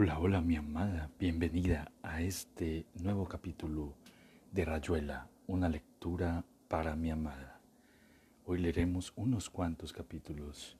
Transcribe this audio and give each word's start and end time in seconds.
Hola, 0.00 0.20
hola 0.20 0.40
mi 0.40 0.54
amada, 0.54 1.10
bienvenida 1.18 1.90
a 2.04 2.22
este 2.22 2.86
nuevo 3.02 3.26
capítulo 3.26 3.96
de 4.52 4.64
Rayuela, 4.64 5.28
una 5.48 5.68
lectura 5.68 6.44
para 6.68 6.94
mi 6.94 7.10
amada. 7.10 7.60
Hoy 8.44 8.60
leeremos 8.60 9.12
unos 9.16 9.50
cuantos 9.50 9.92
capítulos. 9.92 10.76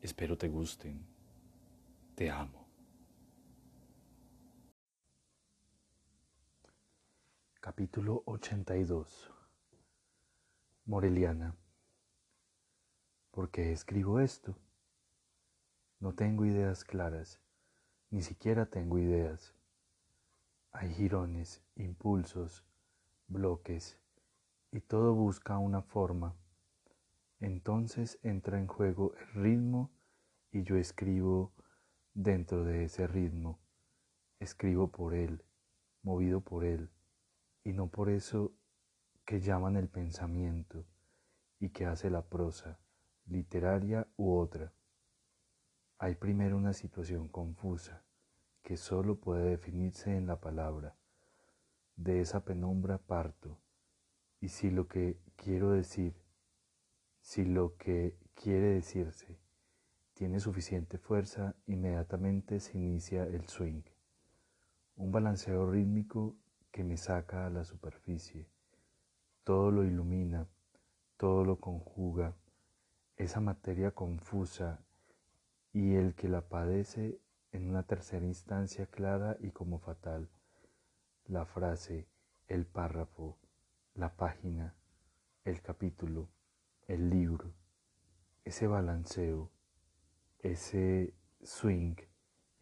Espero 0.00 0.38
te 0.38 0.46
gusten. 0.46 1.04
Te 2.14 2.30
amo. 2.30 2.68
Capítulo 7.58 8.22
82 8.26 9.32
Moreliana 10.84 11.56
¿Por 13.32 13.50
qué 13.50 13.72
escribo 13.72 14.20
esto? 14.20 14.56
No 15.98 16.14
tengo 16.14 16.46
ideas 16.46 16.84
claras 16.84 17.40
ni 18.10 18.22
siquiera 18.22 18.66
tengo 18.66 18.98
ideas. 18.98 19.54
Hay 20.72 20.92
jirones, 20.94 21.62
impulsos, 21.76 22.64
bloques, 23.28 23.98
y 24.72 24.80
todo 24.80 25.14
busca 25.14 25.58
una 25.58 25.82
forma. 25.82 26.34
Entonces 27.40 28.18
entra 28.22 28.58
en 28.58 28.66
juego 28.66 29.14
el 29.14 29.42
ritmo 29.42 29.90
y 30.52 30.62
yo 30.62 30.76
escribo 30.76 31.52
dentro 32.14 32.64
de 32.64 32.84
ese 32.84 33.06
ritmo. 33.06 33.58
Escribo 34.38 34.90
por 34.90 35.14
él, 35.14 35.44
movido 36.02 36.40
por 36.40 36.64
él, 36.64 36.90
y 37.64 37.72
no 37.72 37.88
por 37.88 38.10
eso 38.10 38.52
que 39.24 39.40
llaman 39.40 39.76
el 39.76 39.88
pensamiento 39.88 40.84
y 41.58 41.70
que 41.70 41.86
hace 41.86 42.10
la 42.10 42.22
prosa, 42.22 42.80
literaria 43.26 44.08
u 44.16 44.34
otra. 44.36 44.72
Hay 46.02 46.14
primero 46.14 46.56
una 46.56 46.72
situación 46.72 47.28
confusa 47.28 48.02
que 48.62 48.78
solo 48.78 49.16
puede 49.16 49.50
definirse 49.50 50.16
en 50.16 50.26
la 50.26 50.40
palabra. 50.40 50.96
De 51.94 52.22
esa 52.22 52.42
penumbra 52.42 52.96
parto 52.96 53.60
y 54.40 54.48
si 54.48 54.70
lo 54.70 54.88
que 54.88 55.20
quiero 55.36 55.72
decir, 55.72 56.14
si 57.20 57.44
lo 57.44 57.76
que 57.76 58.16
quiere 58.32 58.68
decirse 58.68 59.38
tiene 60.14 60.40
suficiente 60.40 60.96
fuerza, 60.96 61.54
inmediatamente 61.66 62.60
se 62.60 62.78
inicia 62.78 63.24
el 63.24 63.46
swing, 63.46 63.82
un 64.96 65.12
balanceo 65.12 65.70
rítmico 65.70 66.34
que 66.70 66.82
me 66.82 66.96
saca 66.96 67.44
a 67.44 67.50
la 67.50 67.66
superficie. 67.66 68.48
Todo 69.44 69.70
lo 69.70 69.84
ilumina, 69.84 70.48
todo 71.18 71.44
lo 71.44 71.60
conjuga, 71.60 72.34
esa 73.18 73.42
materia 73.42 73.90
confusa 73.90 74.82
y 75.72 75.94
el 75.94 76.14
que 76.14 76.28
la 76.28 76.48
padece 76.48 77.20
en 77.52 77.68
una 77.68 77.84
tercera 77.84 78.24
instancia 78.24 78.86
clara 78.86 79.36
y 79.40 79.50
como 79.50 79.78
fatal. 79.78 80.28
La 81.26 81.44
frase, 81.44 82.08
el 82.48 82.66
párrafo, 82.66 83.38
la 83.94 84.16
página, 84.16 84.74
el 85.44 85.62
capítulo, 85.62 86.28
el 86.88 87.08
libro, 87.10 87.52
ese 88.44 88.66
balanceo, 88.66 89.50
ese 90.40 91.14
swing 91.42 91.94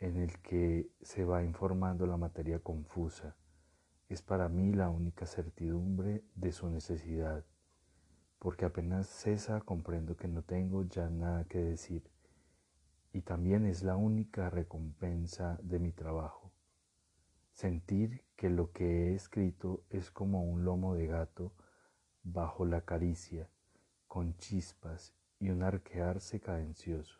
en 0.01 0.17
el 0.17 0.39
que 0.41 0.91
se 1.01 1.25
va 1.25 1.43
informando 1.43 2.07
la 2.07 2.17
materia 2.17 2.59
confusa, 2.61 3.37
es 4.09 4.23
para 4.23 4.49
mí 4.49 4.73
la 4.73 4.89
única 4.91 5.27
certidumbre 5.27 6.25
de 6.35 6.53
su 6.53 6.69
necesidad, 6.69 7.45
porque 8.39 8.65
apenas 8.65 9.07
cesa 9.07 9.61
comprendo 9.61 10.17
que 10.17 10.29
no 10.29 10.43
tengo 10.43 10.85
ya 10.85 11.11
nada 11.11 11.45
que 11.45 11.59
decir 11.59 12.09
y 13.13 13.23
también 13.23 13.67
es 13.67 13.83
la 13.83 13.97
única 13.97 14.51
recompensa 14.51 15.59
de 15.63 15.79
mi 15.79 15.93
trabajo. 15.93 16.53
Sentir 17.53 18.25
que 18.37 18.51
lo 18.51 18.73
que 18.73 19.09
he 19.09 19.15
escrito 19.15 19.85
es 19.91 20.11
como 20.11 20.45
un 20.45 20.65
lomo 20.65 20.95
de 20.95 21.07
gato 21.07 21.53
bajo 22.23 22.65
la 22.65 22.83
caricia, 22.83 23.49
con 24.07 24.37
chispas 24.37 25.15
y 25.41 25.51
un 25.51 25.63
arquearse 25.63 26.41
cadencioso. 26.41 27.19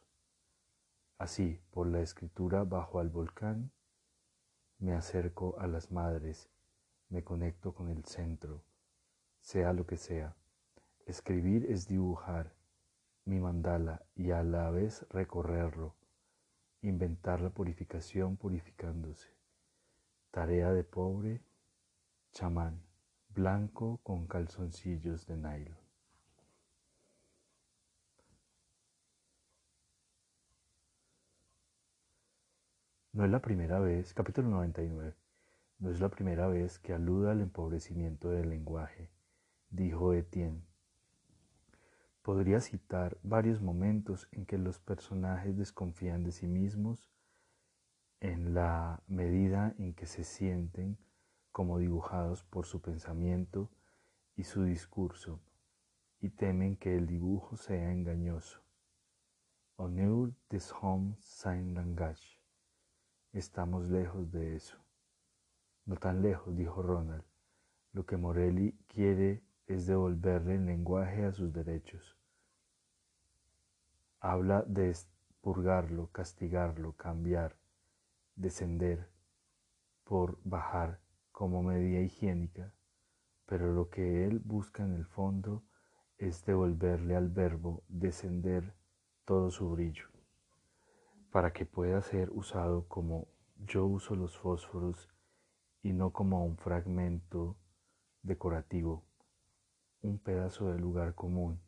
Así, 1.19 1.61
por 1.73 1.89
la 1.89 2.01
escritura 2.01 2.65
bajo 2.65 3.01
al 3.01 3.09
volcán, 3.09 3.73
me 4.79 4.93
acerco 4.93 5.57
a 5.59 5.67
las 5.67 5.91
madres, 5.91 6.49
me 7.09 7.25
conecto 7.25 7.75
con 7.75 7.89
el 7.89 8.05
centro, 8.05 8.63
sea 9.41 9.73
lo 9.73 9.87
que 9.87 9.97
sea. 9.97 10.37
Escribir 11.07 11.67
es 11.69 11.89
dibujar, 11.89 12.55
mi 13.29 13.41
mandala 13.41 14.03
y 14.15 14.31
a 14.31 14.43
la 14.43 14.71
vez 14.71 15.07
recorrerlo, 15.11 15.95
inventar 16.81 17.43
la 17.43 17.51
purificación 17.51 18.39
purificándose. 18.39 19.29
Tarea 20.31 20.73
de 20.73 20.83
pobre 20.83 21.43
chamán, 22.33 22.83
blanco 23.29 24.01
con 24.03 24.27
calzoncillos 24.27 25.27
de 25.27 25.37
nylon. 25.37 25.77
No 33.13 33.27
es 33.27 33.31
la 33.31 33.43
primera 33.43 33.79
vez, 33.79 34.15
capítulo 34.15 34.49
99, 34.49 35.15
no 35.81 35.91
es 35.91 36.01
la 36.01 36.09
primera 36.09 36.47
vez 36.47 36.79
que 36.79 36.95
aluda 36.95 37.33
al 37.33 37.43
empobrecimiento 37.43 38.31
del 38.31 38.49
lenguaje, 38.49 39.11
dijo 39.69 40.15
Etienne 40.15 40.68
Podría 42.29 42.61
citar 42.61 43.17
varios 43.23 43.63
momentos 43.63 44.29
en 44.33 44.45
que 44.45 44.59
los 44.59 44.79
personajes 44.79 45.57
desconfían 45.57 46.25
de 46.25 46.31
sí 46.31 46.47
mismos 46.47 47.11
en 48.21 48.53
la 48.53 49.03
medida 49.07 49.75
en 49.79 49.95
que 49.95 50.05
se 50.05 50.25
sienten 50.25 50.99
como 51.53 51.79
dibujados 51.79 52.45
por 52.45 52.67
su 52.67 52.83
pensamiento 52.83 53.71
y 54.37 54.45
su 54.45 54.65
discurso 54.65 55.41
y 56.21 56.29
temen 56.29 56.77
que 56.77 56.99
el 56.99 57.07
dibujo 57.07 57.57
sea 57.57 57.91
engañoso. 57.93 58.61
Honneur 59.77 60.35
des 60.51 60.71
hommes 60.83 61.17
sans 61.25 61.73
langage. 61.73 62.43
Estamos 63.33 63.89
lejos 63.89 64.31
de 64.31 64.55
eso. 64.55 64.77
No 65.87 65.97
tan 65.97 66.21
lejos, 66.21 66.55
dijo 66.55 66.83
Ronald. 66.83 67.25
Lo 67.95 68.05
que 68.05 68.19
Morelli 68.19 68.79
quiere 68.87 69.43
es 69.67 69.87
devolverle 69.87 70.57
el 70.57 70.67
lenguaje 70.67 71.25
a 71.25 71.33
sus 71.33 71.55
derechos. 71.55 72.18
Habla 74.21 74.63
de 74.63 74.97
purgarlo, 75.41 76.11
castigarlo, 76.11 76.95
cambiar, 76.95 77.57
descender, 78.35 79.09
por 80.03 80.39
bajar 80.43 81.01
como 81.31 81.63
medida 81.63 82.01
higiénica, 82.01 82.75
pero 83.47 83.73
lo 83.73 83.91
que 83.91 84.25
él 84.25 84.41
busca 84.41 84.83
en 84.83 84.95
el 84.95 85.05
fondo 85.05 85.63
es 86.17 86.45
devolverle 86.45 87.15
al 87.15 87.29
verbo 87.29 87.85
descender 87.89 88.75
todo 89.25 89.51
su 89.51 89.71
brillo, 89.71 90.09
para 91.31 91.53
que 91.53 91.65
pueda 91.67 92.03
ser 92.03 92.31
usado 92.31 92.89
como 92.89 93.29
yo 93.57 93.87
uso 93.87 94.17
los 94.17 94.37
fósforos 94.37 95.09
y 95.83 95.93
no 95.93 96.13
como 96.13 96.45
un 96.45 96.57
fragmento 96.57 97.57
decorativo, 98.23 99.05
un 100.01 100.19
pedazo 100.19 100.73
de 100.73 100.79
lugar 100.79 101.15
común. 101.15 101.61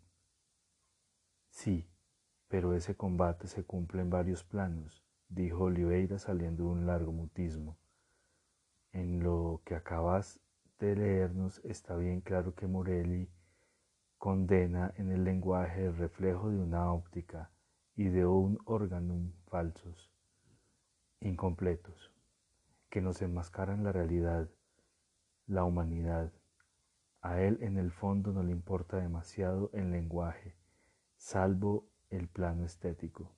Sí, 1.51 1.87
pero 2.51 2.75
ese 2.75 2.97
combate 2.97 3.47
se 3.47 3.63
cumple 3.63 4.03
en 4.03 4.11
varios 4.11 4.43
planos, 4.43 5.05
dijo 5.29 5.65
Oliveira 5.65 6.19
saliendo 6.19 6.65
de 6.65 6.71
un 6.71 6.85
largo 6.85 7.13
mutismo. 7.13 7.79
En 8.93 9.23
lo 9.23 9.63
que 9.65 9.77
acabas 9.77 10.41
de 10.81 10.97
leernos 10.97 11.61
está 11.65 11.95
bien 11.95 12.21
claro 12.21 12.57
que 12.57 12.67
Morelli 12.67 13.31
condena 14.19 14.93
en 14.97 15.13
el 15.13 15.23
lenguaje 15.23 15.87
el 15.87 15.97
reflejo 15.97 16.51
de 16.51 16.59
una 16.59 16.93
óptica 16.93 17.53
y 17.95 18.09
de 18.09 18.27
un 18.27 18.59
órgano 18.65 19.31
falsos, 19.47 20.11
incompletos, 21.21 22.13
que 22.89 23.01
nos 23.01 23.23
enmascaran 23.23 23.85
la 23.85 23.93
realidad, 23.93 24.49
la 25.47 25.63
humanidad. 25.63 26.33
A 27.23 27.41
él 27.41 27.59
en 27.61 27.79
el 27.79 27.93
fondo 27.93 28.33
no 28.33 28.43
le 28.43 28.51
importa 28.51 28.97
demasiado 28.97 29.71
el 29.73 29.93
lenguaje, 29.93 30.57
salvo 31.17 31.90
el 32.11 32.29
plano 32.29 32.65
estético. 32.65 33.31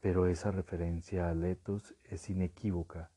Pero 0.00 0.26
esa 0.26 0.50
referencia 0.50 1.28
a 1.28 1.34
Letos 1.34 1.94
es 2.04 2.28
inequívoca. 2.30 3.10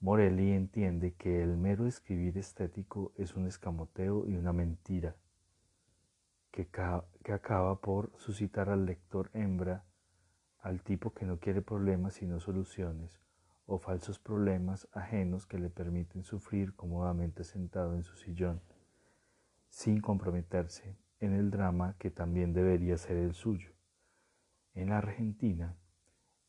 Morelli 0.00 0.52
entiende 0.52 1.14
que 1.14 1.42
el 1.42 1.56
mero 1.56 1.86
escribir 1.86 2.38
estético 2.38 3.12
es 3.16 3.34
un 3.34 3.46
escamoteo 3.46 4.26
y 4.26 4.36
una 4.36 4.52
mentira, 4.52 5.16
que, 6.50 6.68
que 6.68 7.32
acaba 7.32 7.80
por 7.80 8.12
suscitar 8.16 8.70
al 8.70 8.86
lector 8.86 9.30
hembra, 9.34 9.84
al 10.58 10.82
tipo 10.82 11.12
que 11.12 11.26
no 11.26 11.38
quiere 11.38 11.62
problemas 11.62 12.14
sino 12.14 12.40
soluciones, 12.40 13.20
o 13.66 13.78
falsos 13.78 14.18
problemas 14.18 14.88
ajenos 14.92 15.46
que 15.46 15.58
le 15.58 15.70
permiten 15.70 16.24
sufrir 16.24 16.74
cómodamente 16.74 17.44
sentado 17.44 17.94
en 17.94 18.02
su 18.02 18.16
sillón, 18.16 18.60
sin 19.68 20.00
comprometerse 20.00 20.96
en 21.20 21.34
el 21.34 21.50
drama 21.50 21.96
que 21.98 22.10
también 22.10 22.52
debería 22.52 22.96
ser 22.98 23.16
el 23.16 23.34
suyo. 23.34 23.72
En 24.74 24.90
la 24.90 24.98
Argentina 24.98 25.76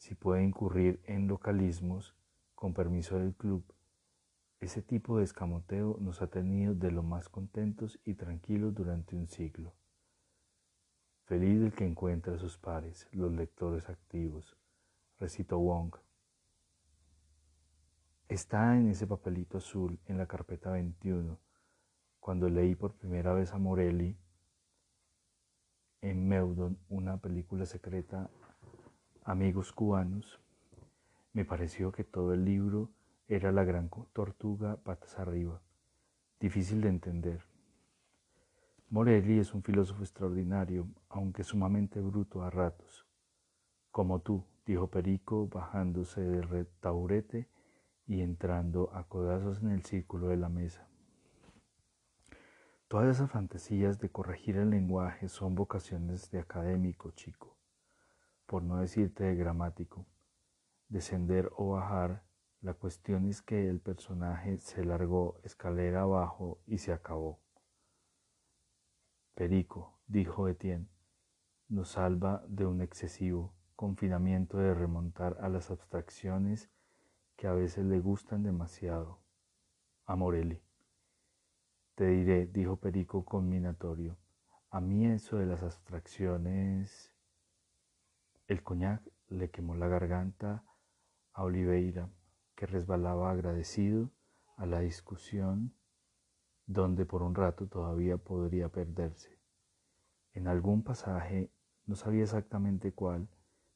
si 0.02 0.16
puede 0.16 0.44
incurrir 0.44 1.00
en 1.06 1.28
localismos, 1.28 2.16
con 2.56 2.74
permiso 2.74 3.20
del 3.20 3.36
club, 3.36 3.64
ese 4.60 4.82
tipo 4.82 5.20
de 5.20 5.24
escamoteo 5.24 5.96
nos 6.00 6.24
ha 6.24 6.28
tenido 6.28 6.74
de 6.74 6.90
lo 6.90 7.04
más 7.04 7.30
contentos 7.30 8.00
y 8.04 8.16
tranquilos 8.16 8.74
durante 8.74 9.16
un 9.16 9.28
siglo. 9.28 9.76
Feliz 11.26 11.62
el 11.62 11.72
que 11.74 11.86
encuentra 11.86 12.34
a 12.34 12.40
sus 12.40 12.58
pares, 12.58 13.08
los 13.12 13.32
lectores 13.32 13.90
activos, 13.90 14.58
recitó 15.20 15.60
Wong. 15.60 15.94
Está 18.28 18.76
en 18.80 18.90
ese 18.90 19.06
papelito 19.06 19.60
azul 19.60 20.00
en 20.08 20.18
la 20.18 20.26
carpeta 20.26 20.72
21, 20.72 21.38
cuando 22.20 22.50
leí 22.50 22.74
por 22.74 22.96
primera 22.96 23.34
vez 23.34 23.54
a 23.54 23.60
Morelli 23.60 24.18
en 26.02 26.28
Meudon 26.28 26.78
una 26.90 27.18
película 27.18 27.66
secreta 27.66 28.30
Amigos 29.24 29.72
cubanos, 29.72 30.40
me 31.32 31.46
pareció 31.46 31.92
que 31.92 32.04
todo 32.04 32.34
el 32.34 32.44
libro 32.44 32.90
era 33.28 33.52
la 33.52 33.64
gran 33.64 33.90
tortuga 34.12 34.78
patas 34.78 35.20
arriba, 35.20 35.62
difícil 36.40 36.82
de 36.82 36.90
entender. 36.90 37.42
Morelli 38.90 39.38
es 39.38 39.54
un 39.54 39.62
filósofo 39.62 40.02
extraordinario, 40.02 40.88
aunque 41.08 41.44
sumamente 41.44 42.02
bruto 42.02 42.42
a 42.42 42.50
ratos. 42.50 43.06
Como 43.92 44.20
tú, 44.22 44.44
dijo 44.66 44.88
Perico, 44.88 45.48
bajándose 45.48 46.22
del 46.22 46.68
taburete 46.80 47.48
y 48.08 48.22
entrando 48.22 48.90
a 48.94 49.04
codazos 49.04 49.62
en 49.62 49.70
el 49.70 49.86
círculo 49.86 50.30
de 50.30 50.38
la 50.38 50.50
mesa. 50.50 50.91
Todas 52.92 53.16
esas 53.16 53.32
fantasías 53.32 54.00
de 54.00 54.10
corregir 54.10 54.58
el 54.58 54.72
lenguaje 54.72 55.30
son 55.30 55.56
vocaciones 55.56 56.30
de 56.30 56.40
académico, 56.40 57.12
chico, 57.12 57.56
por 58.46 58.64
no 58.64 58.82
decirte 58.82 59.24
de 59.24 59.34
gramático. 59.34 60.06
Descender 60.90 61.50
o 61.56 61.70
bajar 61.70 62.26
la 62.60 62.74
cuestión 62.74 63.30
es 63.30 63.42
que 63.42 63.70
el 63.70 63.80
personaje 63.80 64.58
se 64.58 64.84
largó 64.84 65.40
escalera 65.46 66.02
abajo 66.02 66.60
y 66.68 66.80
se 66.80 66.92
acabó. 66.92 67.40
Perico, 69.36 69.98
dijo 70.08 70.50
Etienne, 70.50 70.90
nos 71.70 71.92
salva 71.92 72.44
de 72.50 72.66
un 72.66 72.82
excesivo 72.82 73.56
confinamiento 73.78 74.58
de 74.58 74.74
remontar 74.74 75.38
a 75.40 75.48
las 75.48 75.72
abstracciones 75.72 76.70
que 77.38 77.48
a 77.48 77.54
veces 77.54 77.86
le 77.86 78.02
gustan 78.02 78.44
demasiado. 78.44 79.22
A 80.06 80.18
Morelli. 80.18 80.62
Te 82.02 82.08
diré, 82.08 82.48
dijo 82.48 82.78
Perico 82.78 83.24
combinatorio, 83.24 84.18
a 84.72 84.82
mí 84.82 85.06
eso 85.06 85.38
de 85.38 85.46
las 85.46 85.62
abstracciones... 85.62 87.14
El 88.48 88.64
coñac 88.64 89.04
le 89.28 89.52
quemó 89.52 89.76
la 89.76 89.88
garganta 89.88 90.64
a 91.32 91.44
Oliveira 91.44 92.10
que 92.56 92.66
resbalaba 92.66 93.30
agradecido 93.30 94.10
a 94.58 94.66
la 94.66 94.80
discusión 94.80 95.76
donde 96.66 97.06
por 97.06 97.22
un 97.22 97.36
rato 97.36 97.68
todavía 97.68 98.18
podría 98.18 98.70
perderse. 98.70 99.38
En 100.34 100.48
algún 100.48 100.82
pasaje, 100.82 101.52
no 101.86 101.96
sabía 101.96 102.24
exactamente 102.24 102.94
cuál, 102.94 103.30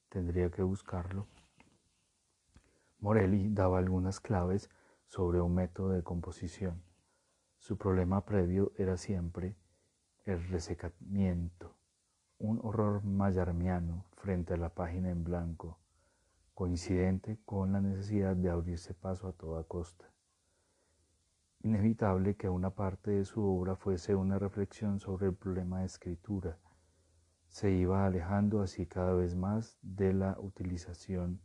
tendría 0.08 0.50
que 0.50 0.62
buscarlo. 0.64 1.28
Morelli 2.98 3.50
daba 3.50 3.78
algunas 3.78 4.18
claves 4.18 4.68
sobre 5.06 5.40
un 5.40 5.54
método 5.54 5.90
de 5.90 6.02
composición. 6.02 6.82
Su 7.66 7.76
problema 7.76 8.24
previo 8.24 8.70
era 8.76 8.96
siempre 8.96 9.56
el 10.24 10.46
resecamiento, 10.50 11.74
un 12.38 12.60
horror 12.62 13.02
mayarmiano 13.02 14.04
frente 14.12 14.54
a 14.54 14.56
la 14.56 14.68
página 14.68 15.10
en 15.10 15.24
blanco, 15.24 15.76
coincidente 16.54 17.40
con 17.44 17.72
la 17.72 17.80
necesidad 17.80 18.36
de 18.36 18.50
abrirse 18.50 18.94
paso 18.94 19.26
a 19.26 19.32
toda 19.32 19.64
costa. 19.64 20.08
Inevitable 21.64 22.36
que 22.36 22.48
una 22.48 22.70
parte 22.70 23.10
de 23.10 23.24
su 23.24 23.44
obra 23.44 23.74
fuese 23.74 24.14
una 24.14 24.38
reflexión 24.38 25.00
sobre 25.00 25.26
el 25.26 25.34
problema 25.34 25.80
de 25.80 25.86
escritura. 25.86 26.58
Se 27.48 27.72
iba 27.72 28.06
alejando 28.06 28.62
así 28.62 28.86
cada 28.86 29.12
vez 29.14 29.34
más 29.34 29.76
de 29.82 30.12
la 30.12 30.36
utilización 30.38 31.40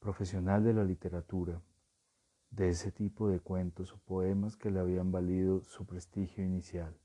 profesional 0.00 0.64
de 0.64 0.72
la 0.72 0.84
literatura, 0.84 1.60
de 2.56 2.68
ese 2.68 2.92
tipo 2.92 3.28
de 3.28 3.40
cuentos 3.40 3.92
o 3.92 3.98
poemas 3.98 4.56
que 4.56 4.70
le 4.70 4.78
habían 4.78 5.10
valido 5.10 5.64
su 5.64 5.86
prestigio 5.86 6.44
inicial. 6.44 6.96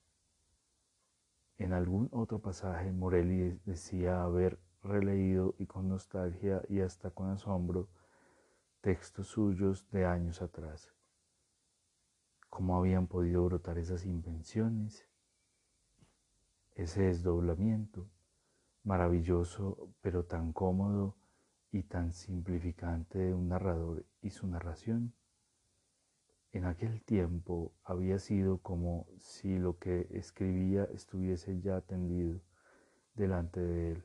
En 1.58 1.74
algún 1.74 2.08
otro 2.12 2.40
pasaje 2.40 2.92
Morelli 2.92 3.60
decía 3.66 4.22
haber 4.22 4.60
releído 4.84 5.56
y 5.58 5.66
con 5.66 5.90
nostalgia 5.90 6.62
y 6.70 6.82
hasta 6.82 7.10
con 7.10 7.30
asombro 7.32 7.90
textos 8.82 9.28
suyos 9.28 9.90
de 9.90 10.06
años 10.06 10.42
atrás. 10.44 10.94
¿Cómo 12.50 12.78
habían 12.78 13.08
podido 13.08 13.44
brotar 13.46 13.80
esas 13.80 14.06
invenciones? 14.06 15.08
Ese 16.76 17.04
desdoblamiento, 17.04 18.08
maravilloso 18.84 19.90
pero 20.02 20.26
tan 20.26 20.54
cómodo 20.54 21.18
y 21.72 21.84
tan 21.84 22.14
simplificante 22.14 23.18
de 23.18 23.34
un 23.34 23.50
narrador 23.50 24.06
y 24.22 24.30
su 24.30 24.48
narración. 24.48 25.14
En 26.52 26.66
aquel 26.66 27.02
tiempo 27.04 27.72
había 27.84 28.20
sido 28.20 28.58
como 28.58 29.08
si 29.18 29.58
lo 29.60 29.78
que 29.78 30.08
escribía 30.12 30.86
estuviese 30.94 31.60
ya 31.62 31.82
tendido 31.82 32.42
delante 33.16 33.60
de 33.60 33.92
él 33.92 34.04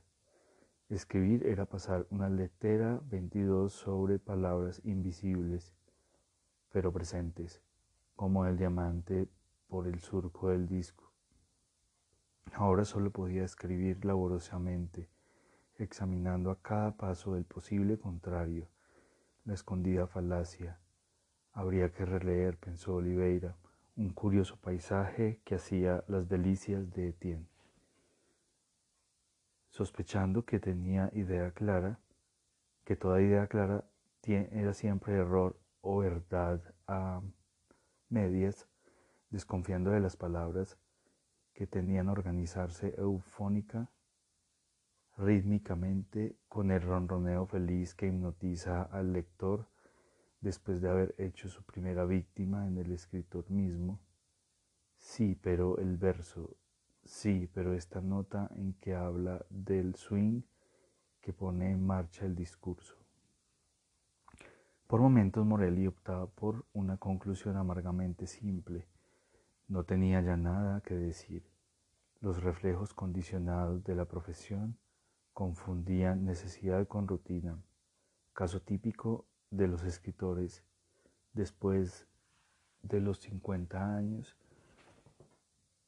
Escribir 0.90 1.46
era 1.46 1.64
pasar 1.64 2.06
una 2.10 2.28
letra 2.28 3.00
22 3.06 3.72
sobre 3.72 4.18
palabras 4.18 4.82
invisibles, 4.84 5.72
pero 6.70 6.92
presentes, 6.92 7.62
como 8.14 8.44
el 8.44 8.58
diamante 8.58 9.26
por 9.66 9.88
el 9.88 10.00
surco 10.00 10.50
del 10.50 10.68
disco. 10.68 11.10
Ahora 12.52 12.84
solo 12.84 13.10
podía 13.10 13.44
escribir 13.44 14.04
laboriosamente, 14.04 15.08
examinando 15.78 16.50
a 16.50 16.60
cada 16.60 16.96
paso 16.98 17.34
el 17.34 17.46
posible 17.46 17.98
contrario, 17.98 18.68
la 19.46 19.54
escondida 19.54 20.06
falacia. 20.06 20.78
Habría 21.54 21.92
que 21.92 22.04
releer, 22.04 22.56
pensó 22.58 22.96
Oliveira, 22.96 23.54
un 23.96 24.10
curioso 24.10 24.56
paisaje 24.56 25.40
que 25.44 25.54
hacía 25.54 26.02
las 26.08 26.28
delicias 26.28 26.92
de 26.92 27.10
Etienne. 27.10 27.46
Sospechando 29.70 30.44
que 30.44 30.58
tenía 30.58 31.10
idea 31.14 31.52
clara, 31.52 32.00
que 32.84 32.96
toda 32.96 33.22
idea 33.22 33.46
clara 33.46 33.84
era 34.26 34.74
siempre 34.74 35.14
error 35.14 35.56
o 35.80 35.98
verdad 35.98 36.60
a 36.88 37.22
medias, 38.08 38.66
desconfiando 39.30 39.90
de 39.90 40.00
las 40.00 40.16
palabras 40.16 40.76
que 41.52 41.68
tenían 41.68 42.08
organizarse 42.08 42.96
eufónica, 42.98 43.92
rítmicamente, 45.16 46.36
con 46.48 46.72
el 46.72 46.82
ronroneo 46.82 47.46
feliz 47.46 47.94
que 47.94 48.08
hipnotiza 48.08 48.82
al 48.82 49.12
lector 49.12 49.68
después 50.44 50.80
de 50.80 50.90
haber 50.90 51.14
hecho 51.18 51.48
su 51.48 51.64
primera 51.64 52.04
víctima 52.04 52.68
en 52.68 52.78
el 52.78 52.92
escritor 52.92 53.50
mismo. 53.50 53.98
Sí, 54.96 55.38
pero 55.42 55.78
el 55.78 55.96
verso 55.96 56.56
Sí, 57.04 57.50
pero 57.52 57.74
esta 57.74 58.00
nota 58.00 58.50
en 58.56 58.72
que 58.74 58.94
habla 58.94 59.44
del 59.50 59.94
swing 59.94 60.40
que 61.20 61.34
pone 61.34 61.70
en 61.70 61.84
marcha 61.84 62.24
el 62.24 62.34
discurso. 62.34 62.96
Por 64.86 65.00
momentos 65.00 65.44
Morelli 65.44 65.86
optaba 65.86 66.26
por 66.26 66.64
una 66.72 66.96
conclusión 66.96 67.56
amargamente 67.56 68.26
simple. 68.26 68.86
No 69.68 69.84
tenía 69.84 70.22
ya 70.22 70.36
nada 70.36 70.80
que 70.80 70.94
decir. 70.94 71.46
Los 72.20 72.42
reflejos 72.42 72.94
condicionados 72.94 73.84
de 73.84 73.94
la 73.94 74.06
profesión 74.06 74.78
confundían 75.34 76.24
necesidad 76.24 76.86
con 76.86 77.06
rutina, 77.06 77.58
caso 78.32 78.62
típico 78.62 79.26
de 79.56 79.68
los 79.68 79.84
escritores 79.84 80.64
después 81.32 82.06
de 82.82 83.00
los 83.00 83.18
50 83.20 83.96
años 83.96 84.36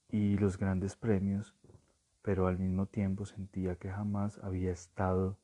y 0.09 0.39
los 0.39 0.57
grandes 0.57 0.97
premios, 0.97 1.55
pero 2.23 2.47
al 2.47 2.59
mismo 2.59 2.87
tiempo 2.87 3.27
sentía 3.27 3.77
que 3.77 3.91
jamás 3.91 4.39
había 4.39 4.73
estado 4.73 5.39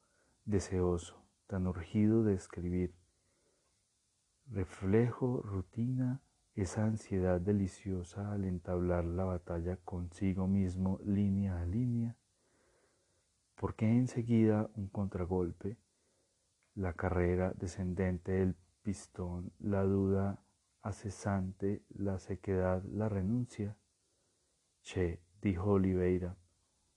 deseoso, 0.44 1.16
tan 1.46 1.66
urgido 1.66 2.22
de 2.22 2.34
escribir. 2.34 2.94
Reflejo, 4.46 5.40
rutina, 5.42 6.20
esa 6.54 6.84
ansiedad 6.84 7.40
deliciosa 7.40 8.32
al 8.32 8.44
entablar 8.44 9.04
la 9.04 9.24
batalla 9.24 9.76
consigo 9.78 10.46
mismo 10.46 11.00
línea 11.04 11.60
a 11.60 11.64
línea. 11.64 12.16
¿Por 13.56 13.74
qué 13.74 13.86
enseguida 13.86 14.70
un 14.74 14.88
contragolpe? 14.88 15.76
La 16.74 16.94
carrera 16.94 17.52
descendente 17.54 18.32
del 18.32 18.56
pistón, 18.82 19.52
la 19.58 19.82
duda 19.82 20.42
acesante, 20.82 21.84
la 21.90 22.18
sequedad, 22.18 22.82
la 22.84 23.08
renuncia. 23.08 23.76
Che, 24.82 25.20
dijo 25.40 25.72
Oliveira, 25.72 26.36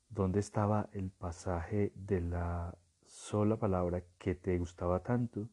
¿dónde 0.10 0.40
estaba 0.40 0.90
el 0.94 1.12
pasaje 1.12 1.92
de 1.96 2.22
la 2.22 2.78
sola 3.06 3.58
palabra 3.58 4.04
que 4.18 4.34
te 4.34 4.58
gustaba 4.58 5.04
tanto? 5.04 5.50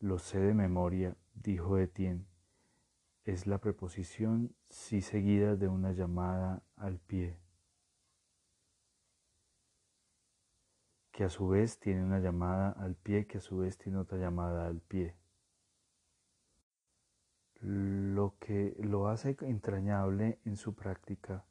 Lo 0.00 0.18
sé 0.18 0.40
de 0.40 0.54
memoria, 0.54 1.16
dijo 1.34 1.78
Etienne. 1.78 2.26
Es 3.24 3.46
la 3.46 3.58
preposición 3.58 4.54
si 4.68 5.00
seguida 5.00 5.56
de 5.56 5.68
una 5.68 5.92
llamada 5.92 6.62
al 6.76 6.98
pie, 6.98 7.38
que 11.14 11.22
a 11.22 11.28
su 11.28 11.46
vez 11.46 11.78
tiene 11.78 12.02
una 12.02 12.18
llamada 12.18 12.70
al 12.72 12.96
pie, 12.96 13.28
que 13.28 13.38
a 13.38 13.40
su 13.40 13.58
vez 13.58 13.78
tiene 13.78 13.98
otra 13.98 14.18
llamada 14.18 14.66
al 14.66 14.80
pie. 14.80 15.14
Lo 17.60 18.34
que 18.40 18.74
lo 18.80 19.06
hace 19.06 19.36
entrañable 19.42 20.40
en 20.44 20.56
su 20.56 20.74
práctica, 20.74 21.44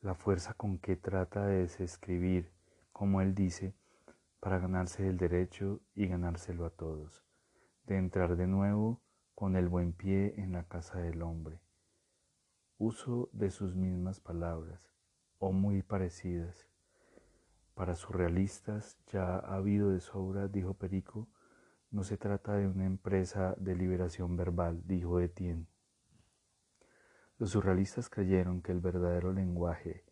la 0.00 0.16
fuerza 0.16 0.54
con 0.54 0.78
que 0.78 0.96
trata 0.96 1.46
de 1.46 1.58
desescribir, 1.58 2.50
como 2.92 3.20
él 3.20 3.36
dice, 3.36 3.72
para 4.40 4.58
ganarse 4.58 5.06
el 5.06 5.16
derecho 5.16 5.80
y 5.94 6.08
ganárselo 6.08 6.66
a 6.66 6.70
todos, 6.70 7.22
de 7.84 7.98
entrar 7.98 8.34
de 8.34 8.48
nuevo 8.48 9.00
con 9.36 9.54
el 9.54 9.68
buen 9.68 9.92
pie 9.92 10.34
en 10.38 10.50
la 10.50 10.64
casa 10.64 10.98
del 10.98 11.22
hombre. 11.22 11.60
Uso 12.78 13.30
de 13.32 13.52
sus 13.52 13.76
mismas 13.76 14.18
palabras, 14.18 14.92
o 15.38 15.52
muy 15.52 15.82
parecidas. 15.82 16.71
Para 17.74 17.94
surrealistas 17.94 18.98
ya 19.06 19.36
ha 19.36 19.54
habido 19.54 19.90
de 19.90 20.00
sobra, 20.00 20.48
dijo 20.48 20.74
Perico, 20.74 21.28
no 21.90 22.04
se 22.04 22.16
trata 22.16 22.54
de 22.54 22.66
una 22.66 22.84
empresa 22.86 23.54
de 23.58 23.74
liberación 23.74 24.36
verbal, 24.36 24.82
dijo 24.86 25.20
Etienne. 25.20 25.66
Los 27.38 27.50
surrealistas 27.50 28.08
creyeron 28.08 28.62
que 28.62 28.72
el 28.72 28.80
verdadero 28.80 29.32
lenguaje 29.32 30.04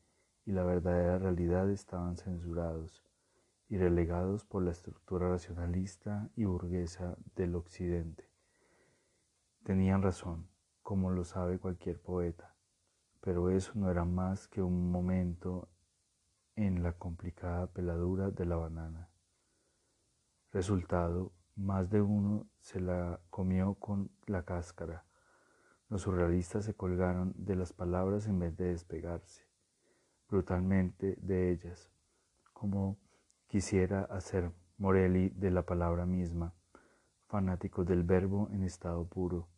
y 0.46 0.52
la 0.52 0.64
verdadera 0.64 1.18
realidad 1.18 1.70
estaban 1.70 2.16
censurados 2.16 3.04
y 3.68 3.76
relegados 3.76 4.44
por 4.44 4.62
la 4.64 4.72
estructura 4.72 5.28
racionalista 5.28 6.28
y 6.34 6.44
burguesa 6.44 7.16
del 7.36 7.54
Occidente. 7.54 8.28
Tenían 9.62 10.02
razón, 10.02 10.48
como 10.82 11.10
lo 11.10 11.24
sabe 11.24 11.58
cualquier 11.58 12.00
poeta, 12.00 12.56
pero 13.20 13.50
eso 13.50 13.72
no 13.74 13.90
era 13.90 14.04
más 14.04 14.48
que 14.48 14.60
un 14.60 14.90
momento 14.90 15.68
en 16.60 16.82
la 16.82 16.92
complicada 16.92 17.66
peladura 17.66 18.30
de 18.30 18.44
la 18.46 18.56
banana. 18.56 19.08
Resultado, 20.52 21.32
más 21.56 21.90
de 21.90 22.02
uno 22.02 22.46
se 22.60 22.80
la 22.80 23.20
comió 23.30 23.74
con 23.74 24.10
la 24.26 24.44
cáscara. 24.44 25.04
Los 25.88 26.02
surrealistas 26.02 26.64
se 26.64 26.74
colgaron 26.74 27.32
de 27.36 27.56
las 27.56 27.72
palabras 27.72 28.26
en 28.26 28.38
vez 28.38 28.56
de 28.56 28.66
despegarse 28.66 29.50
brutalmente 30.28 31.16
de 31.20 31.50
ellas, 31.50 31.90
como 32.52 32.98
Quisiera 33.48 34.02
hacer 34.02 34.52
Morelli 34.78 35.30
de 35.30 35.50
la 35.50 35.66
palabra 35.66 36.06
misma, 36.06 36.54
fanáticos 37.26 37.84
del 37.84 38.04
verbo 38.04 38.48
en 38.52 38.62
estado 38.62 39.08
puro, 39.08 39.48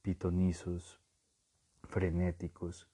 pitonizos, 0.00 0.98
frenéticos, 1.82 2.88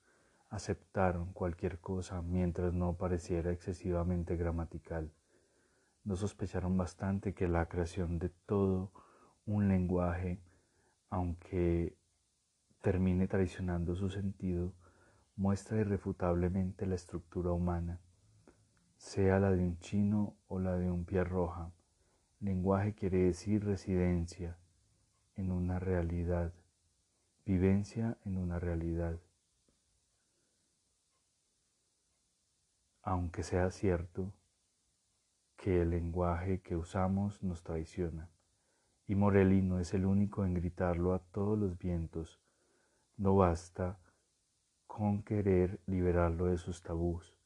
aceptaron 0.49 1.33
cualquier 1.33 1.79
cosa 1.79 2.21
mientras 2.21 2.73
no 2.73 2.93
pareciera 2.93 3.51
excesivamente 3.51 4.35
gramatical. 4.35 5.11
No 6.03 6.15
sospecharon 6.15 6.77
bastante 6.77 7.33
que 7.33 7.47
la 7.47 7.67
creación 7.67 8.19
de 8.19 8.29
todo 8.29 8.91
un 9.45 9.67
lenguaje, 9.67 10.39
aunque 11.09 11.97
termine 12.81 13.27
traicionando 13.27 13.95
su 13.95 14.09
sentido, 14.09 14.73
muestra 15.35 15.79
irrefutablemente 15.79 16.85
la 16.85 16.95
estructura 16.95 17.51
humana 17.51 17.99
sea 18.97 19.39
la 19.39 19.51
de 19.51 19.63
un 19.63 19.79
chino 19.79 20.35
o 20.47 20.59
la 20.59 20.75
de 20.75 20.91
un 20.91 21.05
pie 21.05 21.23
roja. 21.23 21.71
Lenguaje 22.39 22.93
quiere 22.93 23.19
decir 23.19 23.63
residencia 23.63 24.57
en 25.35 25.51
una 25.51 25.79
realidad, 25.79 26.51
vivencia 27.45 28.17
en 28.25 28.37
una 28.37 28.59
realidad. 28.59 29.19
Aunque 33.07 33.43
sea 33.43 33.71
cierto 33.71 34.33
que 35.55 35.81
el 35.81 35.91
lenguaje 35.91 36.59
que 36.59 36.75
usamos 36.75 37.41
nos 37.41 37.63
traiciona, 37.63 38.29
y 39.07 39.15
Morelli 39.15 39.61
no 39.61 39.79
es 39.79 39.93
el 39.93 40.05
único 40.05 40.43
en 40.43 40.53
gritarlo 40.53 41.13
a 41.13 41.19
todos 41.19 41.57
los 41.57 41.77
vientos, 41.77 42.41
no 43.15 43.35
basta 43.35 43.97
con 44.85 45.23
querer 45.23 45.79
liberarlo 45.85 46.45
de 46.45 46.57
sus 46.57 46.81
tabús 46.81 47.37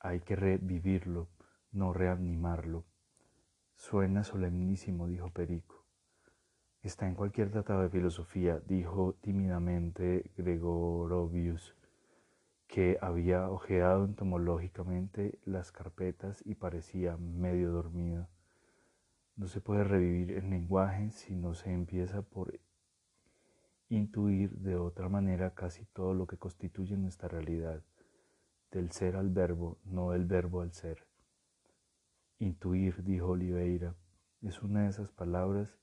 hay 0.00 0.20
que 0.20 0.34
revivirlo, 0.34 1.28
no 1.72 1.92
reanimarlo. 1.92 2.84
Suena 3.76 4.24
solemnísimo, 4.24 5.06
dijo 5.06 5.30
Perico. 5.30 5.84
Está 6.82 7.06
en 7.06 7.14
cualquier 7.14 7.50
tratado 7.50 7.82
de 7.82 7.90
filosofía, 7.90 8.60
dijo 8.66 9.14
tímidamente 9.20 10.30
Gregorovius, 10.36 11.76
que 12.70 12.98
había 13.00 13.50
ojeado 13.50 14.04
entomológicamente 14.04 15.40
las 15.44 15.72
carpetas 15.72 16.40
y 16.46 16.54
parecía 16.54 17.16
medio 17.16 17.72
dormido. 17.72 18.28
No 19.34 19.48
se 19.48 19.60
puede 19.60 19.82
revivir 19.82 20.30
el 20.30 20.50
lenguaje 20.50 21.10
si 21.10 21.34
no 21.34 21.54
se 21.54 21.72
empieza 21.72 22.22
por 22.22 22.60
intuir 23.88 24.52
de 24.52 24.76
otra 24.76 25.08
manera 25.08 25.52
casi 25.52 25.84
todo 25.86 26.14
lo 26.14 26.28
que 26.28 26.36
constituye 26.36 26.96
nuestra 26.96 27.28
realidad 27.28 27.82
del 28.70 28.92
ser 28.92 29.16
al 29.16 29.30
verbo, 29.30 29.80
no 29.84 30.12
del 30.12 30.26
verbo 30.26 30.60
al 30.60 30.72
ser. 30.72 31.08
Intuir, 32.38 33.02
dijo 33.02 33.30
Oliveira, 33.30 33.96
es 34.42 34.62
una 34.62 34.84
de 34.84 34.90
esas 34.90 35.10
palabras 35.10 35.76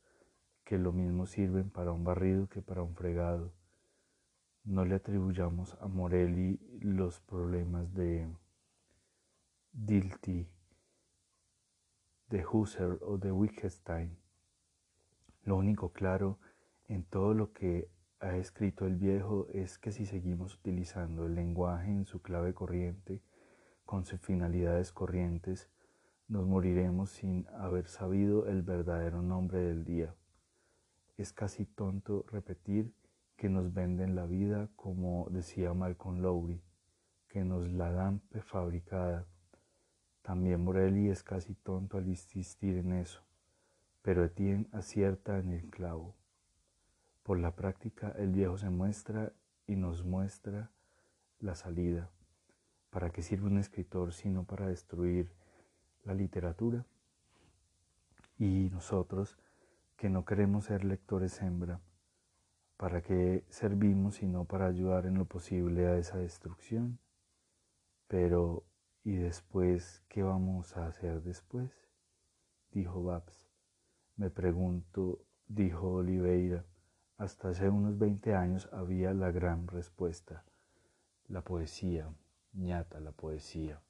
que 0.63 0.77
lo 0.77 0.93
mismo 0.93 1.25
sirven 1.25 1.69
para 1.69 1.91
un 1.91 2.05
barrido 2.05 2.47
que 2.47 2.61
para 2.61 2.81
un 2.81 2.95
fregado. 2.95 3.51
No 4.67 4.83
le 4.83 4.95
atribuyamos 4.95 5.77
a 5.79 5.87
Morelli 5.87 6.59
los 6.81 7.21
problemas 7.21 7.93
de 7.93 8.27
Dilty, 9.71 10.45
de 12.29 12.45
Husserl 12.45 12.99
o 13.01 13.17
de 13.17 13.31
Wittgenstein. 13.31 14.17
Lo 15.45 15.55
único 15.55 15.93
claro 15.93 16.37
en 16.89 17.05
todo 17.05 17.33
lo 17.33 17.53
que 17.53 17.89
ha 18.19 18.35
escrito 18.35 18.85
el 18.85 18.97
viejo 18.97 19.47
es 19.53 19.77
que 19.77 19.93
si 19.93 20.05
seguimos 20.05 20.55
utilizando 20.55 21.27
el 21.27 21.35
lenguaje 21.35 21.89
en 21.89 22.05
su 22.05 22.21
clave 22.21 22.53
corriente, 22.53 23.21
con 23.85 24.03
sus 24.03 24.19
finalidades 24.19 24.91
corrientes, 24.91 25.69
nos 26.27 26.45
moriremos 26.45 27.11
sin 27.11 27.47
haber 27.57 27.87
sabido 27.87 28.47
el 28.47 28.63
verdadero 28.63 29.21
nombre 29.21 29.59
del 29.59 29.85
día. 29.85 30.13
Es 31.15 31.31
casi 31.31 31.65
tonto 31.65 32.25
repetir 32.29 32.91
que 33.37 33.49
nos 33.49 33.73
venden 33.73 34.15
la 34.15 34.25
vida 34.25 34.67
como 34.75 35.27
decía 35.29 35.73
Malcolm 35.73 36.21
Lowry, 36.21 36.59
que 37.29 37.45
nos 37.45 37.71
la 37.71 37.91
dan 37.91 38.19
prefabricada. 38.19 39.27
También 40.23 40.63
Morelli 40.63 41.09
es 41.09 41.23
casi 41.23 41.53
tonto 41.53 41.97
al 41.97 42.07
insistir 42.07 42.77
en 42.77 42.93
eso, 42.93 43.21
pero 44.01 44.25
Etienne 44.25 44.67
acierta 44.71 45.37
en 45.37 45.51
el 45.51 45.69
clavo. 45.69 46.15
Por 47.21 47.39
la 47.39 47.55
práctica 47.55 48.13
el 48.17 48.31
viejo 48.31 48.57
se 48.57 48.69
muestra 48.69 49.31
y 49.67 49.75
nos 49.75 50.03
muestra 50.03 50.71
la 51.39 51.53
salida. 51.53 52.09
¿Para 52.89 53.11
qué 53.11 53.21
sirve 53.21 53.47
un 53.47 53.59
escritor 53.59 54.13
sino 54.13 54.45
para 54.45 54.67
destruir 54.67 55.31
la 56.05 56.15
literatura? 56.15 56.85
Y 58.39 58.69
nosotros, 58.71 59.37
que 59.95 60.09
no 60.09 60.25
queremos 60.25 60.65
ser 60.65 60.83
lectores 60.83 61.41
hembra, 61.41 61.81
¿para 62.77 63.01
qué 63.01 63.43
servimos 63.49 64.15
sino 64.15 64.45
para 64.45 64.67
ayudar 64.67 65.05
en 65.05 65.17
lo 65.17 65.25
posible 65.25 65.87
a 65.87 65.97
esa 65.97 66.17
destrucción? 66.17 66.99
Pero, 68.07 68.63
¿y 69.03 69.15
después 69.15 70.03
qué 70.07 70.23
vamos 70.23 70.77
a 70.77 70.87
hacer 70.87 71.21
después? 71.21 71.71
Dijo 72.71 73.03
Babs. 73.03 73.49
Me 74.15 74.29
pregunto, 74.29 75.19
dijo 75.47 75.91
Oliveira 75.91 76.65
hasta 77.17 77.49
hace 77.49 77.67
unos 77.67 77.97
20 77.97 78.35
años 78.35 78.69
había 78.71 79.11
la 79.11 79.31
gran 79.31 79.67
respuesta. 79.67 80.43
La 81.27 81.41
poesía, 81.41 82.13
ñata 82.53 82.99
la 82.99 83.11
poesía. 83.11 83.81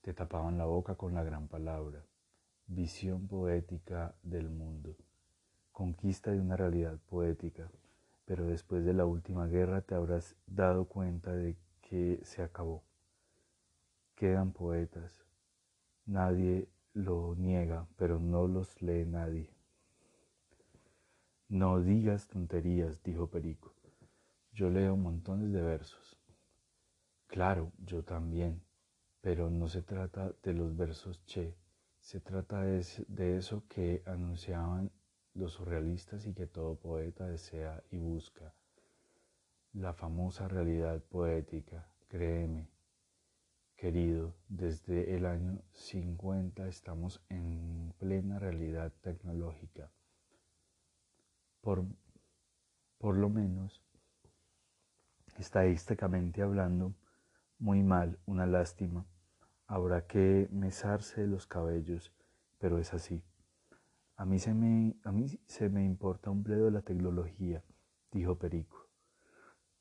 Te 0.00 0.14
tapaban 0.14 0.58
la 0.58 0.66
boca 0.66 0.94
con 0.94 1.12
la 1.12 1.24
gran 1.24 1.48
palabra. 1.48 2.04
Visión 2.68 3.26
poética 3.26 4.14
del 4.22 4.48
mundo. 4.48 4.96
Conquista 5.72 6.30
de 6.30 6.40
una 6.40 6.56
realidad 6.56 6.98
poética. 7.10 7.68
Pero 8.24 8.46
después 8.46 8.84
de 8.84 8.94
la 8.94 9.04
última 9.04 9.46
guerra 9.46 9.82
te 9.82 9.94
habrás 9.94 10.36
dado 10.46 10.86
cuenta 10.86 11.32
de 11.32 11.56
que 11.80 12.20
se 12.24 12.42
acabó. 12.42 12.82
Quedan 14.14 14.52
poetas. 14.52 15.26
Nadie 16.06 16.68
lo 16.94 17.34
niega, 17.36 17.86
pero 17.96 18.18
no 18.18 18.46
los 18.46 18.80
lee 18.82 19.04
nadie. 19.06 19.50
No 21.48 21.80
digas 21.80 22.28
tonterías, 22.28 23.02
dijo 23.02 23.28
Perico. 23.28 23.74
Yo 24.52 24.70
leo 24.70 24.96
montones 24.96 25.52
de 25.52 25.62
versos. 25.62 26.18
Claro, 27.26 27.72
yo 27.78 28.02
también. 28.02 28.62
Pero 29.20 29.50
no 29.50 29.68
se 29.68 29.82
trata 29.82 30.32
de 30.42 30.52
los 30.52 30.76
versos 30.76 31.24
che, 31.24 31.54
se 32.00 32.20
trata 32.20 32.62
de, 32.62 33.36
eso 33.36 33.64
que 33.68 34.02
anunciaban 34.06 34.90
los 35.34 35.52
surrealistas 35.52 36.26
y 36.26 36.34
que 36.34 36.46
todo 36.46 36.76
poeta 36.76 37.26
desea 37.26 37.82
y 37.90 37.98
busca. 37.98 38.54
La 39.72 39.94
famosa 39.94 40.48
realidad 40.48 41.02
poética, 41.02 41.88
créeme, 42.08 42.68
querido, 43.76 44.34
desde 44.48 45.16
el 45.16 45.26
año 45.26 45.62
50 45.72 46.68
estamos 46.68 47.20
en 47.30 47.94
plena 47.98 48.38
realidad 48.38 48.92
tecnológica. 49.00 49.90
Por, 51.62 51.84
por 52.98 53.16
lo 53.16 53.30
menos, 53.30 53.82
estadísticamente 55.38 56.42
hablando, 56.42 56.94
muy 57.58 57.82
mal, 57.82 58.18
una 58.26 58.46
lástima. 58.46 59.06
Habrá 59.66 60.06
que 60.06 60.48
mesarse 60.50 61.26
los 61.26 61.46
cabellos, 61.46 62.12
pero 62.58 62.78
es 62.78 62.92
así. 62.92 63.22
A 64.16 64.24
mí 64.24 64.38
se 64.38 64.54
me, 64.54 64.96
a 65.04 65.12
mí 65.12 65.26
se 65.46 65.68
me 65.68 65.84
importa 65.84 66.30
un 66.30 66.42
bledo 66.42 66.70
la 66.70 66.82
tecnología, 66.82 67.64
dijo 68.10 68.38
Perico. 68.38 68.88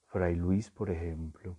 Fray 0.07 0.35
Luis, 0.35 0.71
por 0.71 0.89
ejemplo. 0.89 1.57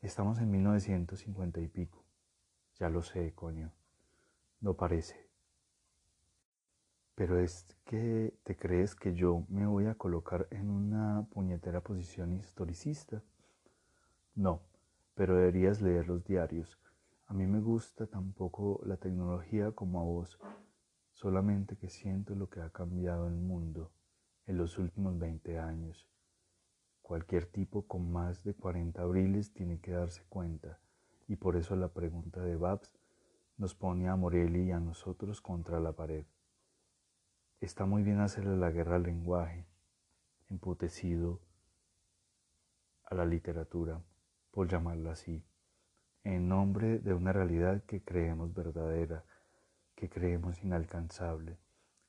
Estamos 0.00 0.38
en 0.38 0.50
1950 0.50 1.60
y 1.60 1.68
pico. 1.68 2.04
Ya 2.78 2.88
lo 2.88 3.02
sé, 3.02 3.32
coño. 3.34 3.72
No 4.60 4.74
parece. 4.74 5.28
Pero 7.16 7.40
es 7.40 7.64
que 7.84 8.38
te 8.44 8.56
crees 8.56 8.94
que 8.94 9.14
yo 9.14 9.44
me 9.48 9.66
voy 9.66 9.86
a 9.86 9.96
colocar 9.96 10.46
en 10.50 10.70
una 10.70 11.26
puñetera 11.30 11.80
posición 11.80 12.32
historicista. 12.32 13.24
No, 14.36 14.62
pero 15.16 15.34
deberías 15.34 15.80
leer 15.80 16.06
los 16.06 16.24
diarios. 16.24 16.78
A 17.28 17.34
mí 17.34 17.46
me 17.46 17.60
gusta 17.60 18.06
tampoco 18.06 18.80
la 18.86 18.96
tecnología 18.96 19.72
como 19.72 20.00
a 20.00 20.02
vos, 20.02 20.38
solamente 21.12 21.76
que 21.76 21.90
siento 21.90 22.34
lo 22.34 22.48
que 22.48 22.62
ha 22.62 22.70
cambiado 22.70 23.28
el 23.28 23.34
mundo 23.34 23.92
en 24.46 24.56
los 24.56 24.78
últimos 24.78 25.18
20 25.18 25.58
años. 25.58 26.08
Cualquier 27.02 27.44
tipo 27.44 27.86
con 27.86 28.10
más 28.10 28.44
de 28.44 28.54
40 28.54 29.02
abriles 29.02 29.52
tiene 29.52 29.78
que 29.78 29.90
darse 29.90 30.24
cuenta, 30.30 30.80
y 31.26 31.36
por 31.36 31.56
eso 31.56 31.76
la 31.76 31.88
pregunta 31.88 32.40
de 32.40 32.56
Babs 32.56 32.94
nos 33.58 33.74
pone 33.74 34.08
a 34.08 34.16
Morelli 34.16 34.68
y 34.68 34.70
a 34.70 34.80
nosotros 34.80 35.42
contra 35.42 35.80
la 35.80 35.92
pared. 35.92 36.24
Está 37.60 37.84
muy 37.84 38.02
bien 38.02 38.20
hacerle 38.20 38.56
la 38.56 38.70
guerra 38.70 38.96
al 38.96 39.02
lenguaje, 39.02 39.66
emputecido 40.48 41.42
a 43.04 43.14
la 43.14 43.26
literatura 43.26 44.02
por 44.50 44.66
llamarla 44.66 45.12
así, 45.12 45.44
en 46.24 46.48
nombre 46.48 46.98
de 46.98 47.14
una 47.14 47.32
realidad 47.32 47.82
que 47.84 48.02
creemos 48.02 48.54
verdadera, 48.54 49.24
que 49.94 50.08
creemos 50.08 50.62
inalcanzable, 50.62 51.58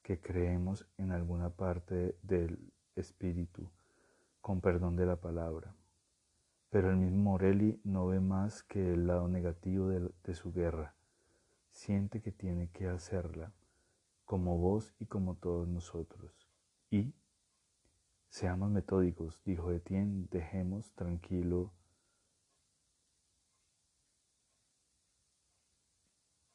que 0.04 0.20
creemos 0.20 0.88
en 0.98 1.12
alguna 1.12 1.50
parte 1.50 2.18
del 2.24 2.72
espíritu, 2.96 3.70
con 4.42 4.62
perdón 4.62 4.96
de 4.96 5.06
la 5.06 5.16
palabra. 5.16 5.74
Pero 6.70 6.92
el 6.92 6.98
mismo 6.98 7.32
Morelli 7.32 7.80
no 7.84 8.08
ve 8.08 8.20
más 8.20 8.62
que 8.64 8.94
el 8.94 9.08
lado 9.08 9.28
negativo 9.28 9.90
de, 9.90 10.34
su 10.36 10.54
guerra. 10.54 10.94
Siente 11.72 12.22
que 12.22 12.32
tiene 12.32 12.70
que 12.70 12.88
hacerla, 12.88 13.52
como 14.26 14.58
vos 14.58 14.94
y 15.00 15.08
como 15.08 15.36
todos 15.36 15.68
nosotros. 15.68 16.48
Y 16.92 17.14
seamos 18.30 18.70
metódicos, 18.70 19.42
dijo 19.46 19.72
Etienne, 19.72 20.28
dejemos 20.30 20.92
tranquilo 20.94 21.74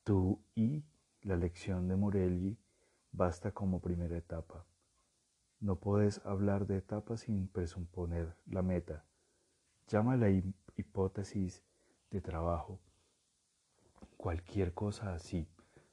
Tú 0.05 0.39
y 0.55 0.85
la 1.23 1.35
lección 1.35 1.89
de 1.89 1.97
Morelli 1.97 2.59
basta 3.13 3.53
como 3.53 3.81
primera 3.81 4.19
etapa. 4.19 4.67
No 5.61 5.77
puedes 5.77 6.21
hablar 6.27 6.67
de 6.67 6.77
etapa 6.77 7.17
sin 7.17 7.49
presuponer 7.49 8.37
la 8.45 8.61
meta. 8.61 9.07
Llama 9.89 10.19
la 10.19 10.29
hipótesis 10.77 11.65
de 12.11 12.21
trabajo. 12.21 12.81
Cualquier 14.19 14.75
cosa 14.75 15.15
así. 15.15 15.49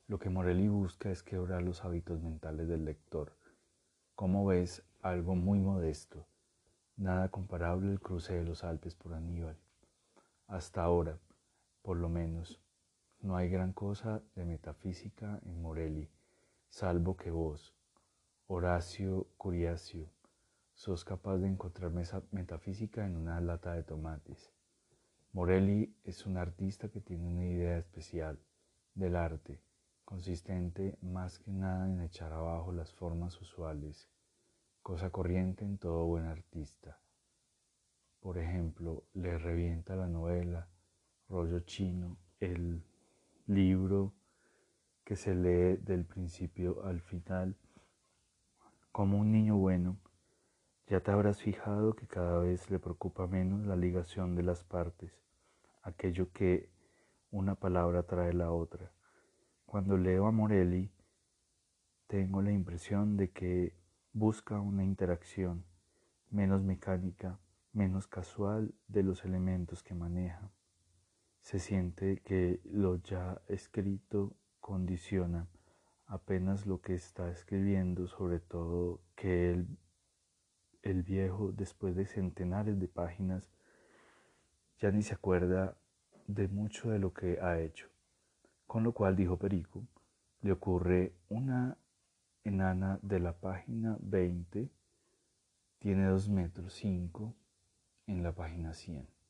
Lo 0.07 0.19
que 0.19 0.29
Morelli 0.29 0.67
busca 0.67 1.09
es 1.09 1.23
quebrar 1.23 1.61
los 1.61 1.85
hábitos 1.85 2.21
mentales 2.21 2.67
del 2.67 2.83
lector. 2.83 3.37
Como 4.15 4.45
ves, 4.45 4.83
algo 5.01 5.35
muy 5.35 5.61
modesto. 5.61 6.27
Nada 6.97 7.29
comparable 7.29 7.91
al 7.91 8.01
cruce 8.01 8.33
de 8.33 8.43
los 8.43 8.65
Alpes 8.65 8.93
por 8.93 9.13
Aníbal. 9.13 9.57
Hasta 10.47 10.83
ahora, 10.83 11.17
por 11.81 11.95
lo 11.95 12.09
menos, 12.09 12.59
no 13.21 13.35
hay 13.35 13.49
gran 13.49 13.71
cosa 13.71 14.23
de 14.35 14.45
metafísica 14.45 15.39
en 15.45 15.61
Morelli, 15.61 16.09
salvo 16.69 17.15
que 17.15 17.29
vos, 17.29 17.75
Horacio 18.47 19.27
Curiacio, 19.37 20.09
sos 20.73 21.05
capaz 21.05 21.37
de 21.37 21.47
encontrar 21.47 21.91
metafísica 22.31 23.05
en 23.05 23.15
una 23.15 23.39
lata 23.39 23.73
de 23.73 23.83
tomates. 23.83 24.51
Morelli 25.33 25.95
es 26.03 26.25
un 26.25 26.37
artista 26.37 26.89
que 26.89 26.99
tiene 26.99 27.27
una 27.27 27.45
idea 27.45 27.77
especial 27.77 28.39
del 28.95 29.15
arte, 29.15 29.61
consistente 30.03 30.97
más 31.01 31.37
que 31.37 31.51
nada 31.51 31.85
en 31.85 32.01
echar 32.01 32.33
abajo 32.33 32.71
las 32.71 32.91
formas 32.91 33.39
usuales, 33.39 34.09
cosa 34.81 35.11
corriente 35.11 35.63
en 35.63 35.77
todo 35.77 36.05
buen 36.05 36.25
artista. 36.25 36.99
Por 38.19 38.39
ejemplo, 38.39 39.03
le 39.13 39.37
revienta 39.37 39.95
la 39.95 40.07
novela, 40.07 40.67
rollo 41.29 41.59
chino, 41.61 42.17
el 42.39 42.83
libro 43.51 44.13
que 45.03 45.15
se 45.15 45.35
lee 45.35 45.77
del 45.77 46.05
principio 46.05 46.85
al 46.85 47.01
final. 47.01 47.57
Como 48.91 49.17
un 49.17 49.31
niño 49.31 49.57
bueno, 49.57 49.97
ya 50.87 51.01
te 51.01 51.11
habrás 51.11 51.41
fijado 51.41 51.93
que 51.93 52.07
cada 52.07 52.39
vez 52.39 52.69
le 52.71 52.79
preocupa 52.79 53.27
menos 53.27 53.65
la 53.65 53.75
ligación 53.75 54.35
de 54.35 54.43
las 54.43 54.63
partes, 54.63 55.11
aquello 55.83 56.31
que 56.31 56.69
una 57.29 57.55
palabra 57.55 58.03
trae 58.03 58.33
la 58.33 58.51
otra. 58.51 58.91
Cuando 59.65 59.97
leo 59.97 60.27
a 60.27 60.31
Morelli, 60.31 60.89
tengo 62.07 62.41
la 62.41 62.51
impresión 62.51 63.17
de 63.17 63.31
que 63.31 63.75
busca 64.13 64.59
una 64.59 64.83
interacción 64.83 65.65
menos 66.29 66.61
mecánica, 66.61 67.39
menos 67.73 68.07
casual 68.07 68.73
de 68.87 69.03
los 69.03 69.23
elementos 69.25 69.83
que 69.83 69.93
maneja 69.93 70.51
se 71.41 71.59
siente 71.59 72.21
que 72.23 72.61
lo 72.65 72.97
ya 72.97 73.41
escrito 73.47 74.35
condiciona 74.59 75.47
apenas 76.07 76.65
lo 76.65 76.81
que 76.81 76.93
está 76.93 77.29
escribiendo, 77.31 78.07
sobre 78.07 78.39
todo 78.39 79.01
que 79.15 79.51
el, 79.51 79.77
el 80.83 81.03
viejo, 81.03 81.51
después 81.51 81.95
de 81.95 82.05
centenares 82.05 82.79
de 82.79 82.87
páginas, 82.87 83.49
ya 84.77 84.91
ni 84.91 85.01
se 85.03 85.13
acuerda 85.13 85.77
de 86.27 86.47
mucho 86.47 86.89
de 86.89 86.99
lo 86.99 87.13
que 87.13 87.39
ha 87.41 87.59
hecho. 87.59 87.87
Con 88.67 88.83
lo 88.83 88.93
cual, 88.93 89.15
dijo 89.15 89.37
Perico, 89.37 89.85
le 90.41 90.51
ocurre 90.51 91.13
una 91.29 91.77
enana 92.43 92.99
de 93.01 93.19
la 93.19 93.33
página 93.33 93.97
20, 94.01 94.69
tiene 95.79 96.05
2 96.05 96.29
metros 96.29 96.73
5 96.73 97.35
en 98.07 98.23
la 98.23 98.33
página 98.33 98.73
100. 98.73 99.20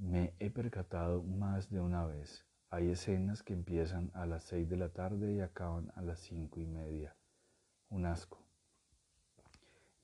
Me 0.00 0.32
he 0.38 0.48
percatado 0.48 1.22
más 1.22 1.68
de 1.68 1.78
una 1.78 2.06
vez. 2.06 2.46
Hay 2.70 2.88
escenas 2.88 3.42
que 3.42 3.52
empiezan 3.52 4.10
a 4.14 4.24
las 4.24 4.44
seis 4.44 4.66
de 4.66 4.78
la 4.78 4.88
tarde 4.88 5.34
y 5.34 5.40
acaban 5.40 5.92
a 5.94 6.00
las 6.00 6.20
cinco 6.20 6.58
y 6.58 6.64
media. 6.64 7.14
Un 7.90 8.06
asco. 8.06 8.42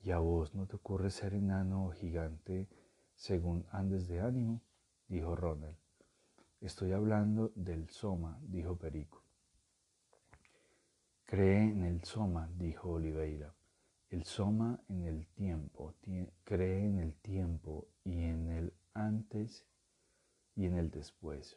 ¿Y 0.03 0.11
a 0.11 0.19
vos 0.19 0.55
no 0.55 0.67
te 0.67 0.77
ocurre 0.77 1.09
ser 1.09 1.33
enano 1.33 1.87
o 1.87 1.93
gigante 1.93 2.69
según 3.15 3.65
andes 3.71 4.07
de 4.07 4.21
ánimo? 4.21 4.61
dijo 5.09 5.35
Ronald. 5.35 5.79
Estoy 6.61 6.93
hablando 6.93 7.53
del 7.55 7.89
soma, 7.89 8.39
dijo 8.43 8.77
Perico. 8.77 9.25
Cree 11.25 11.71
en 11.71 11.85
el 11.85 12.05
soma, 12.05 12.51
dijo 12.55 12.91
Oliveira. 12.91 13.55
El 14.11 14.25
soma 14.25 14.79
en 14.89 15.07
el 15.07 15.27
tiempo, 15.29 15.95
cree 16.45 16.85
en 16.85 16.99
el 16.99 17.15
tiempo 17.15 17.89
y 18.05 18.25
en 18.25 18.51
el 18.51 18.75
antes 18.93 19.65
y 20.57 20.67
en 20.67 20.77
el 20.77 20.91
después. 20.91 21.57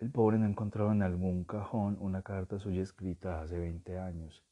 El 0.00 0.10
pobre 0.10 0.38
no 0.38 0.46
encontrado 0.46 0.90
en 0.90 1.02
algún 1.02 1.44
cajón 1.44 1.96
una 2.00 2.22
carta 2.22 2.58
suya 2.58 2.82
escrita 2.82 3.40
hace 3.40 3.56
20 3.56 3.98
años. 3.98 4.42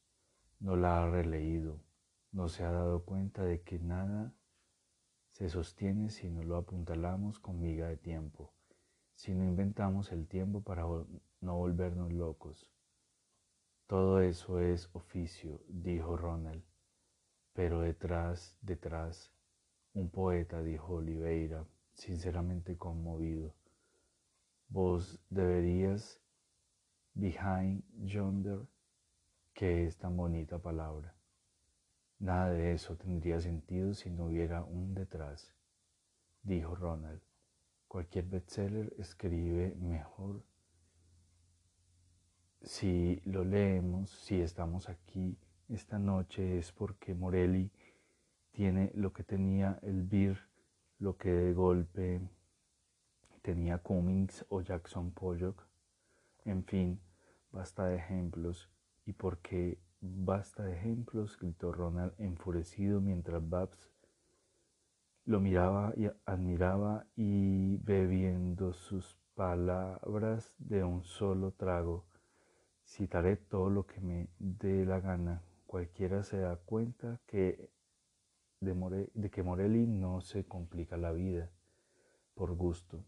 No 0.59 0.77
la 0.77 1.03
ha 1.03 1.09
releído. 1.09 1.81
No 2.31 2.47
se 2.47 2.63
ha 2.63 2.71
dado 2.71 3.03
cuenta 3.03 3.43
de 3.43 3.61
que 3.61 3.77
nada 3.79 4.33
se 5.31 5.49
sostiene 5.49 6.09
si 6.09 6.29
no 6.29 6.43
lo 6.43 6.55
apuntalamos 6.55 7.39
con 7.39 7.59
miga 7.59 7.87
de 7.87 7.97
tiempo, 7.97 8.53
si 9.15 9.33
no 9.33 9.43
inventamos 9.43 10.11
el 10.11 10.27
tiempo 10.27 10.61
para 10.61 10.83
no 10.83 11.55
volvernos 11.57 12.13
locos. 12.13 12.69
Todo 13.87 14.21
eso 14.21 14.59
es 14.59 14.89
oficio, 14.93 15.61
dijo 15.67 16.15
Ronald, 16.15 16.63
pero 17.53 17.81
detrás, 17.81 18.57
detrás, 18.61 19.33
un 19.93 20.09
poeta, 20.09 20.63
dijo 20.63 20.93
Oliveira, 20.95 21.65
sinceramente 21.93 22.77
conmovido. 22.77 23.53
Vos 24.69 25.19
deberías, 25.29 26.19
behind 27.13 27.83
yonder, 28.03 28.67
que 29.53 29.85
es 29.85 29.97
tan 29.97 30.15
bonita 30.15 30.59
palabra. 30.59 31.13
Nada 32.19 32.51
de 32.51 32.73
eso 32.73 32.95
tendría 32.95 33.41
sentido 33.41 33.93
si 33.93 34.09
no 34.09 34.25
hubiera 34.25 34.63
un 34.63 34.93
detrás, 34.93 35.53
dijo 36.43 36.75
Ronald. 36.75 37.21
Cualquier 37.87 38.25
bestseller 38.25 38.93
escribe 38.97 39.75
mejor 39.75 40.43
si 42.63 43.21
lo 43.25 43.43
leemos, 43.43 44.11
si 44.11 44.39
estamos 44.39 44.87
aquí 44.87 45.37
esta 45.67 45.97
noche 45.97 46.57
es 46.57 46.71
porque 46.71 47.15
Morelli 47.15 47.71
tiene 48.51 48.91
lo 48.93 49.13
que 49.13 49.23
tenía 49.23 49.79
el 49.81 50.03
Beer, 50.03 50.37
lo 51.01 51.17
que 51.17 51.31
de 51.31 51.53
golpe 51.53 52.21
tenía 53.41 53.79
Cummings 53.79 54.45
o 54.49 54.61
Jackson 54.61 55.11
Pollock. 55.11 55.67
En 56.45 56.63
fin, 56.63 57.01
basta 57.51 57.87
de 57.87 57.95
ejemplos. 57.95 58.69
Y 59.05 59.13
porque 59.13 59.79
basta 59.99 60.63
de 60.63 60.73
ejemplos, 60.73 61.39
gritó 61.39 61.71
Ronald 61.71 62.13
enfurecido 62.19 63.01
mientras 63.01 63.41
Babs 63.49 63.91
lo 65.25 65.39
miraba 65.39 65.93
y 65.97 66.07
admiraba 66.25 67.05
y 67.15 67.77
bebiendo 67.77 68.73
sus 68.73 69.17
palabras 69.33 70.55
de 70.59 70.83
un 70.83 71.03
solo 71.03 71.51
trago. 71.51 72.05
Citaré 72.85 73.37
todo 73.37 73.69
lo 73.71 73.87
que 73.87 74.01
me 74.01 74.29
dé 74.37 74.85
la 74.85 74.99
gana. 74.99 75.41
Cualquiera 75.65 76.23
se 76.23 76.37
da 76.37 76.57
cuenta 76.57 77.19
que 77.25 77.71
de, 78.61 79.29
que 79.31 79.41
Morelli 79.41 79.87
no 79.87 80.21
se 80.21 80.45
complica 80.45 80.95
la 80.95 81.11
vida 81.11 81.49
por 82.35 82.53
gusto. 82.55 83.03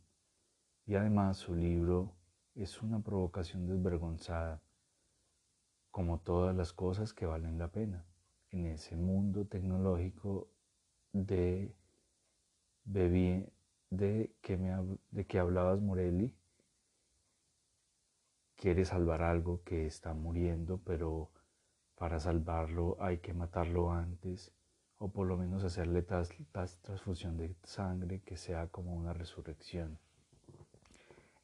Y 0.86 0.96
además 0.96 1.38
su 1.38 1.56
libro 1.56 2.16
es 2.56 2.82
una 2.82 3.00
provocación 3.00 3.68
desvergonzada, 3.68 4.62
como 5.92 6.20
todas 6.20 6.56
las 6.56 6.74
cosas 6.74 7.14
que 7.14 7.28
valen 7.28 7.60
la 7.60 7.68
pena 7.68 8.04
en 8.50 8.66
ese 8.66 8.96
mundo 8.96 9.46
tecnológico 9.46 10.50
de, 11.12 11.74
de, 12.84 13.54
que, 14.42 14.58
me, 14.58 14.98
de 15.12 15.26
que 15.26 15.40
hablabas 15.40 15.80
Morelli. 15.80 16.34
Quiere 18.56 18.86
salvar 18.86 19.22
algo 19.22 19.62
que 19.64 19.86
está 19.86 20.14
muriendo, 20.14 20.80
pero 20.80 21.30
para 21.96 22.20
salvarlo 22.20 22.98
hay 23.00 23.20
que 23.20 23.34
matarlo 23.34 23.92
antes 23.92 24.52
o 24.98 25.10
por 25.10 25.28
lo 25.28 25.38
menos 25.38 25.64
hacerle 25.64 26.02
tal, 26.02 26.28
transfusión 26.82 27.38
de 27.38 27.56
sangre 27.64 28.22
que 28.22 28.38
sea 28.38 28.68
como 28.68 28.94
una 28.96 29.14
resurrección. 29.14 29.98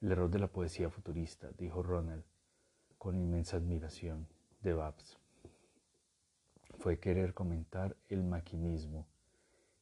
El 0.02 0.12
error 0.12 0.30
de 0.30 0.40
la 0.40 0.48
poesía 0.48 0.90
futurista, 0.90 1.50
dijo 1.58 1.84
Ronald, 1.84 2.24
con 2.98 3.18
inmensa 3.18 3.58
admiración 3.58 4.28
de 4.62 4.74
Babs, 4.74 5.18
fue 6.78 7.00
querer 7.00 7.34
comentar 7.34 7.98
el 8.08 8.24
maquinismo, 8.24 9.08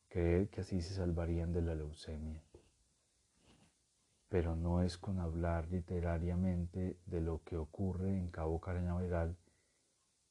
creer 0.10 0.50
que 0.50 0.62
así 0.62 0.82
se 0.82 0.96
salvarían 0.96 1.54
de 1.54 1.62
la 1.62 1.76
leucemia. 1.76 2.42
Pero 4.30 4.56
no 4.56 4.82
es 4.82 4.98
con 4.98 5.20
hablar 5.20 5.70
literariamente 5.70 6.98
de 7.06 7.22
lo 7.22 7.44
que 7.44 7.58
ocurre 7.58 8.18
en 8.18 8.30
Cabo 8.30 8.60
Cañaveral 8.60 9.38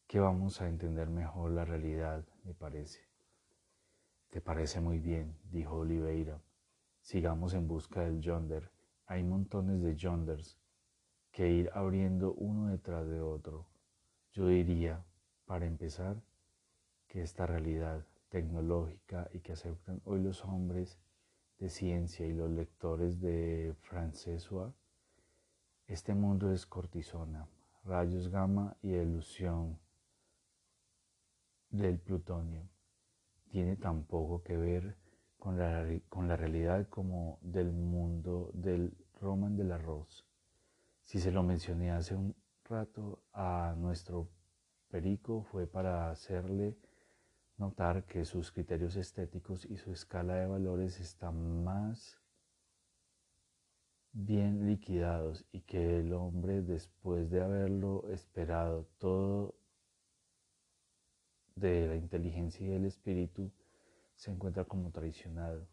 que 0.06 0.20
vamos 0.20 0.60
a 0.60 0.68
entender 0.68 1.08
mejor 1.08 1.50
la 1.50 1.64
realidad, 1.64 2.24
me 2.44 2.54
parece. 2.54 3.05
Te 4.36 4.42
parece 4.42 4.82
muy 4.82 4.98
bien, 4.98 5.34
dijo 5.50 5.76
Oliveira. 5.76 6.38
Sigamos 7.00 7.54
en 7.54 7.66
busca 7.66 8.02
del 8.02 8.20
yonder. 8.20 8.70
Hay 9.06 9.24
montones 9.24 9.80
de 9.80 9.96
yonders 9.96 10.58
que 11.30 11.50
ir 11.50 11.70
abriendo 11.72 12.34
uno 12.34 12.68
detrás 12.68 13.08
de 13.08 13.22
otro. 13.22 13.66
Yo 14.32 14.46
diría, 14.48 15.02
para 15.46 15.64
empezar, 15.64 16.22
que 17.08 17.22
esta 17.22 17.46
realidad 17.46 18.04
tecnológica 18.28 19.26
y 19.32 19.40
que 19.40 19.52
aceptan 19.52 20.02
hoy 20.04 20.20
los 20.20 20.44
hombres 20.44 20.98
de 21.58 21.70
ciencia 21.70 22.26
y 22.26 22.34
los 22.34 22.50
lectores 22.50 23.22
de 23.22 23.74
Francesua, 23.80 24.70
este 25.86 26.14
mundo 26.14 26.52
es 26.52 26.66
cortisona, 26.66 27.48
rayos 27.84 28.28
gamma 28.28 28.76
y 28.82 28.90
ilusión 28.90 29.78
del 31.70 31.98
plutonio 31.98 32.75
tiene 33.50 33.76
tan 33.76 34.04
poco 34.04 34.42
que 34.42 34.56
ver 34.56 34.96
con 35.38 35.58
la, 35.58 35.86
con 36.08 36.28
la 36.28 36.36
realidad 36.36 36.88
como 36.88 37.38
del 37.42 37.72
mundo 37.72 38.50
del 38.54 38.96
Roman 39.20 39.56
del 39.56 39.72
arroz. 39.72 40.26
Si 41.04 41.20
se 41.20 41.30
lo 41.30 41.42
mencioné 41.42 41.90
hace 41.90 42.14
un 42.14 42.34
rato 42.64 43.22
a 43.32 43.74
nuestro 43.78 44.28
perico 44.88 45.42
fue 45.42 45.66
para 45.66 46.10
hacerle 46.10 46.76
notar 47.58 48.04
que 48.04 48.24
sus 48.24 48.52
criterios 48.52 48.96
estéticos 48.96 49.64
y 49.64 49.76
su 49.76 49.92
escala 49.92 50.34
de 50.34 50.46
valores 50.46 51.00
están 51.00 51.64
más 51.64 52.20
bien 54.12 54.66
liquidados 54.66 55.44
y 55.52 55.60
que 55.60 56.00
el 56.00 56.12
hombre 56.12 56.62
después 56.62 57.30
de 57.30 57.42
haberlo 57.42 58.08
esperado 58.08 58.86
todo 58.98 59.54
de 61.56 61.88
la 61.88 61.96
inteligencia 61.96 62.66
y 62.66 62.70
del 62.70 62.84
espíritu 62.84 63.50
se 64.14 64.30
encuentra 64.30 64.64
como 64.64 64.90
traicionado, 64.90 65.66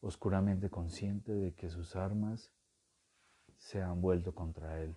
oscuramente 0.00 0.70
consciente 0.70 1.32
de 1.32 1.52
que 1.52 1.68
sus 1.68 1.96
armas 1.96 2.52
se 3.56 3.82
han 3.82 4.00
vuelto 4.00 4.34
contra 4.34 4.80
él, 4.80 4.96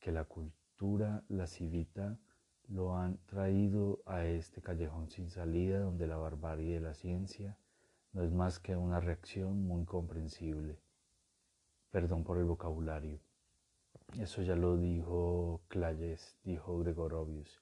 que 0.00 0.12
la 0.12 0.24
cultura, 0.24 1.22
la 1.28 1.46
civita, 1.46 2.18
lo 2.68 2.96
han 2.96 3.18
traído 3.26 4.00
a 4.06 4.24
este 4.24 4.62
callejón 4.62 5.10
sin 5.10 5.28
salida 5.28 5.80
donde 5.80 6.06
la 6.06 6.16
barbarie 6.16 6.74
de 6.74 6.80
la 6.80 6.94
ciencia 6.94 7.58
no 8.12 8.22
es 8.22 8.32
más 8.32 8.58
que 8.58 8.76
una 8.76 9.00
reacción 9.00 9.66
muy 9.66 9.84
comprensible. 9.84 10.78
Perdón 11.90 12.24
por 12.24 12.38
el 12.38 12.44
vocabulario. 12.44 13.20
Eso 14.18 14.42
ya 14.42 14.56
lo 14.56 14.76
dijo 14.78 15.60
Clayes, 15.68 16.38
dijo 16.44 16.78
Gregorovius. 16.78 17.60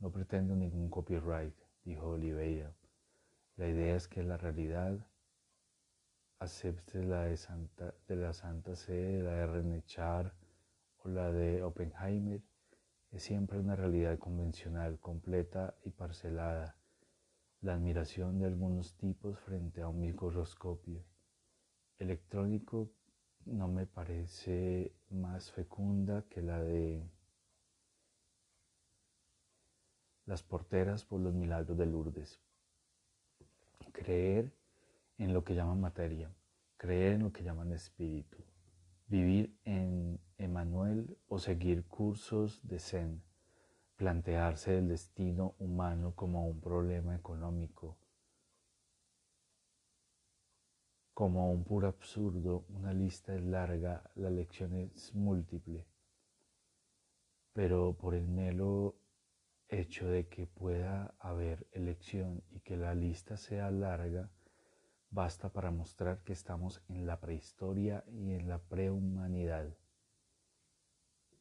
No 0.00 0.10
pretendo 0.12 0.54
ningún 0.54 0.88
copyright, 0.88 1.54
dijo 1.84 2.10
Oliveira. 2.10 2.72
La 3.56 3.66
idea 3.68 3.96
es 3.96 4.06
que 4.06 4.22
la 4.22 4.36
realidad 4.36 4.96
acepte 6.38 7.02
la 7.02 7.24
de, 7.24 7.36
Santa, 7.36 7.92
de 8.06 8.14
la 8.14 8.32
Santa 8.32 8.76
Sede, 8.76 9.22
la 9.22 9.32
de 9.32 9.46
René 9.46 9.82
Char 9.86 10.32
o 11.02 11.08
la 11.08 11.32
de 11.32 11.64
Oppenheimer, 11.64 12.40
es 13.10 13.22
siempre 13.24 13.58
una 13.58 13.74
realidad 13.74 14.18
convencional, 14.18 15.00
completa 15.00 15.74
y 15.84 15.90
parcelada, 15.90 16.76
la 17.62 17.74
admiración 17.74 18.38
de 18.38 18.46
algunos 18.46 18.94
tipos 18.94 19.38
frente 19.40 19.82
a 19.82 19.88
un 19.88 20.00
microscopio. 20.00 21.02
Electrónico 21.98 22.92
no 23.46 23.66
me 23.66 23.86
parece 23.86 24.94
más 25.10 25.50
fecunda 25.50 26.22
que 26.28 26.42
la 26.42 26.62
de 26.62 27.02
las 30.28 30.42
porteras 30.42 31.06
por 31.06 31.20
los 31.20 31.32
milagros 31.32 31.78
de 31.78 31.86
Lourdes. 31.86 32.38
Creer 33.92 34.52
en 35.16 35.32
lo 35.32 35.42
que 35.42 35.54
llaman 35.54 35.80
materia, 35.80 36.30
creer 36.76 37.14
en 37.14 37.22
lo 37.22 37.32
que 37.32 37.42
llaman 37.42 37.72
espíritu, 37.72 38.36
vivir 39.06 39.58
en 39.64 40.20
Emanuel 40.36 41.16
o 41.28 41.38
seguir 41.38 41.86
cursos 41.86 42.60
de 42.62 42.78
Zen, 42.78 43.22
plantearse 43.96 44.76
el 44.76 44.88
destino 44.88 45.54
humano 45.58 46.12
como 46.14 46.46
un 46.46 46.60
problema 46.60 47.16
económico, 47.16 47.96
como 51.14 51.50
un 51.50 51.64
puro 51.64 51.88
absurdo, 51.88 52.66
una 52.68 52.92
lista 52.92 53.34
es 53.34 53.42
larga, 53.42 54.10
la 54.14 54.28
lección 54.28 54.74
es 54.74 55.14
múltiple, 55.14 55.86
pero 57.54 57.94
por 57.94 58.14
el 58.14 58.28
mero 58.28 58.94
hecho 59.68 60.08
de 60.08 60.28
que 60.28 60.46
pueda 60.46 61.14
haber 61.18 61.66
elección 61.72 62.42
y 62.50 62.60
que 62.60 62.76
la 62.76 62.94
lista 62.94 63.36
sea 63.36 63.70
larga, 63.70 64.30
basta 65.10 65.50
para 65.50 65.70
mostrar 65.70 66.22
que 66.22 66.32
estamos 66.32 66.82
en 66.88 67.06
la 67.06 67.20
prehistoria 67.20 68.04
y 68.08 68.32
en 68.32 68.48
la 68.48 68.58
prehumanidad. 68.58 69.68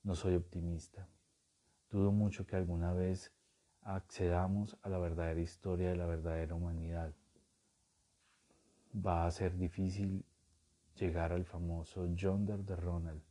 No 0.04 0.16
soy 0.16 0.36
optimista. 0.36 1.08
Dudo 1.90 2.12
mucho 2.12 2.46
que 2.46 2.56
alguna 2.56 2.94
vez 2.94 3.32
accedamos 3.82 4.78
a 4.82 4.90
la 4.90 4.98
verdadera 4.98 5.40
historia 5.40 5.90
de 5.90 5.96
la 5.96 6.06
verdadera 6.06 6.56
humanidad. 6.56 7.14
Va 8.94 9.26
a 9.26 9.32
ser 9.32 9.58
difícil 9.58 10.26
llegar 10.96 11.32
al 11.32 11.46
famoso 11.46 12.08
Yonder 12.08 12.64
de 12.66 12.76
Ronald, 12.76 13.22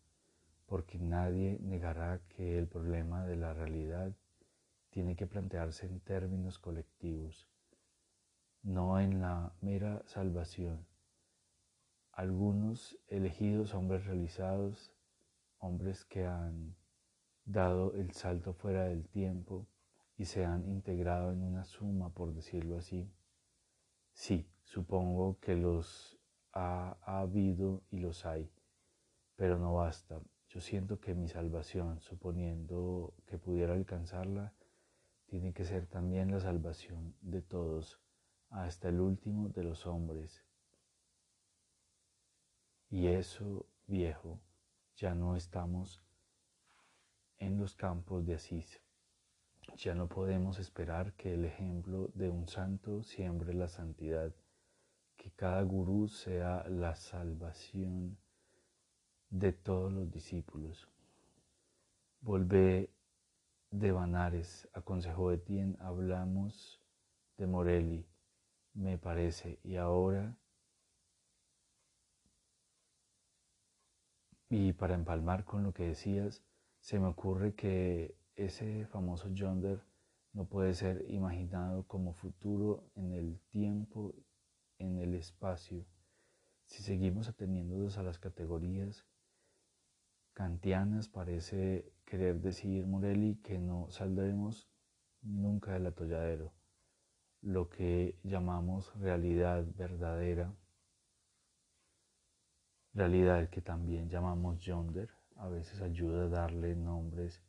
porque 0.66 0.98
nadie 0.98 1.59
negará 1.61 2.20
que 2.28 2.59
el 2.59 2.66
problema 2.68 3.26
de 3.26 3.37
la 3.37 3.52
realidad 3.52 4.12
tiene 4.96 5.14
que 5.14 5.26
plantearse 5.26 5.85
en 5.85 6.00
términos 6.00 6.59
colectivos, 6.59 7.50
no 8.62 8.98
en 8.98 9.20
la 9.20 9.52
mera 9.61 10.02
salvación. 10.06 10.87
algunos 12.12 12.98
elegidos 13.09 13.74
hombres 13.74 14.06
realizados, 14.06 14.94
hombres 15.59 16.06
que 16.06 16.24
han 16.24 16.74
dado 17.44 17.92
el 17.92 18.12
salto 18.12 18.54
fuera 18.54 18.85
del 18.85 19.06
tiempo 19.06 19.66
y 20.16 20.24
se 20.24 20.46
han 20.46 20.66
integrado 20.66 21.30
en 21.30 21.42
una 21.42 21.64
suma, 21.64 22.09
por 22.14 22.32
decirlo 22.32 22.78
así. 22.78 23.06
Sí, 24.14 24.48
supongo 24.62 25.38
que 25.40 25.56
los 25.56 26.18
ha, 26.54 26.96
ha 27.02 27.20
habido 27.20 27.82
y 27.90 27.98
los 27.98 28.24
hay, 28.24 28.50
pero 29.35 29.59
no 29.59 29.74
basta. 29.74 30.22
Yo 30.48 30.62
siento 30.62 31.00
que 31.00 31.14
mi 31.14 31.28
salvación, 31.28 32.00
suponiendo 32.00 33.12
que 33.26 33.37
pudiera 33.37 33.74
alcanzarla, 33.74 34.54
tiene 35.26 35.52
que 35.52 35.64
ser 35.64 35.86
también 35.86 36.30
la 36.30 36.40
salvación 36.40 37.14
de 37.20 37.42
todos, 37.42 38.00
hasta 38.50 38.88
el 38.88 39.00
último 39.00 39.48
de 39.48 39.64
los 39.64 39.86
hombres. 39.86 40.44
Y 42.88 43.08
eso, 43.08 43.66
viejo, 43.86 44.40
ya 44.94 45.14
no 45.14 45.36
estamos 45.36 46.02
en 47.38 47.58
los 47.58 47.74
campos 47.74 48.24
de 48.24 48.34
Asís. 48.34 48.80
Ya 49.76 49.94
no 49.94 50.08
podemos 50.08 50.58
esperar 50.58 51.12
que 51.14 51.34
el 51.34 51.44
ejemplo 51.44 52.10
de 52.14 52.30
un 52.30 52.48
santo 52.48 53.02
siembre 53.02 53.52
la 53.52 53.68
santidad, 53.68 54.32
que 55.16 55.32
cada 55.32 55.60
gurú 55.62 56.08
sea 56.08 56.64
la 56.68 56.94
salvación 56.94 58.16
de 59.28 59.52
todos 59.52 59.92
los 59.92 60.10
discípulos. 60.10 60.88
Volvé 62.20 62.90
de 63.78 63.92
Banares, 63.92 64.68
aconsejó 64.72 65.32
Etienne, 65.32 65.76
hablamos 65.80 66.80
de 67.36 67.46
Morelli, 67.46 68.06
me 68.72 68.96
parece, 68.96 69.60
y 69.62 69.76
ahora, 69.76 70.38
y 74.48 74.72
para 74.72 74.94
empalmar 74.94 75.44
con 75.44 75.62
lo 75.62 75.74
que 75.74 75.88
decías, 75.88 76.42
se 76.80 76.98
me 76.98 77.08
ocurre 77.08 77.54
que 77.54 78.16
ese 78.34 78.86
famoso 78.86 79.28
Yonder 79.28 79.82
no 80.32 80.46
puede 80.46 80.72
ser 80.72 81.04
imaginado 81.08 81.86
como 81.86 82.14
futuro 82.14 82.90
en 82.94 83.12
el 83.12 83.40
tiempo, 83.50 84.14
en 84.78 84.98
el 85.00 85.14
espacio. 85.14 85.84
Si 86.64 86.82
seguimos 86.82 87.28
ateniéndonos 87.28 87.98
a 87.98 88.02
las 88.02 88.18
categorías 88.18 89.04
kantianas, 90.37 91.09
parece 91.09 91.94
querer 92.05 92.42
decir 92.42 92.87
Morelli 92.87 93.37
que 93.37 93.59
no 93.59 93.90
saldremos 93.90 94.68
nunca 95.22 95.72
del 95.72 95.87
atolladero. 95.87 96.53
Lo 97.40 97.70
que 97.70 98.20
llamamos 98.22 98.94
realidad 99.01 99.64
verdadera, 99.75 100.55
realidad 102.92 103.49
que 103.49 103.62
también 103.62 104.11
llamamos 104.11 104.61
yonder, 104.61 105.09
a 105.37 105.49
veces 105.49 105.81
ayuda 105.81 106.25
a 106.25 106.29
darle 106.29 106.77
nombres, 106.77 107.42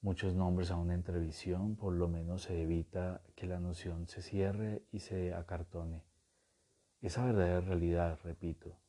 muchos 0.00 0.34
nombres 0.34 0.72
a 0.72 0.76
una 0.76 0.94
entrevisión, 0.94 1.76
por 1.76 1.94
lo 1.94 2.08
menos 2.08 2.42
se 2.42 2.60
evita 2.60 3.22
que 3.36 3.46
la 3.46 3.60
noción 3.60 4.08
se 4.08 4.20
cierre 4.20 4.82
y 4.90 4.98
se 4.98 5.32
acartone. 5.32 6.02
Esa 7.00 7.24
verdadera 7.24 7.60
realidad, 7.60 8.18
repito, 8.24 8.83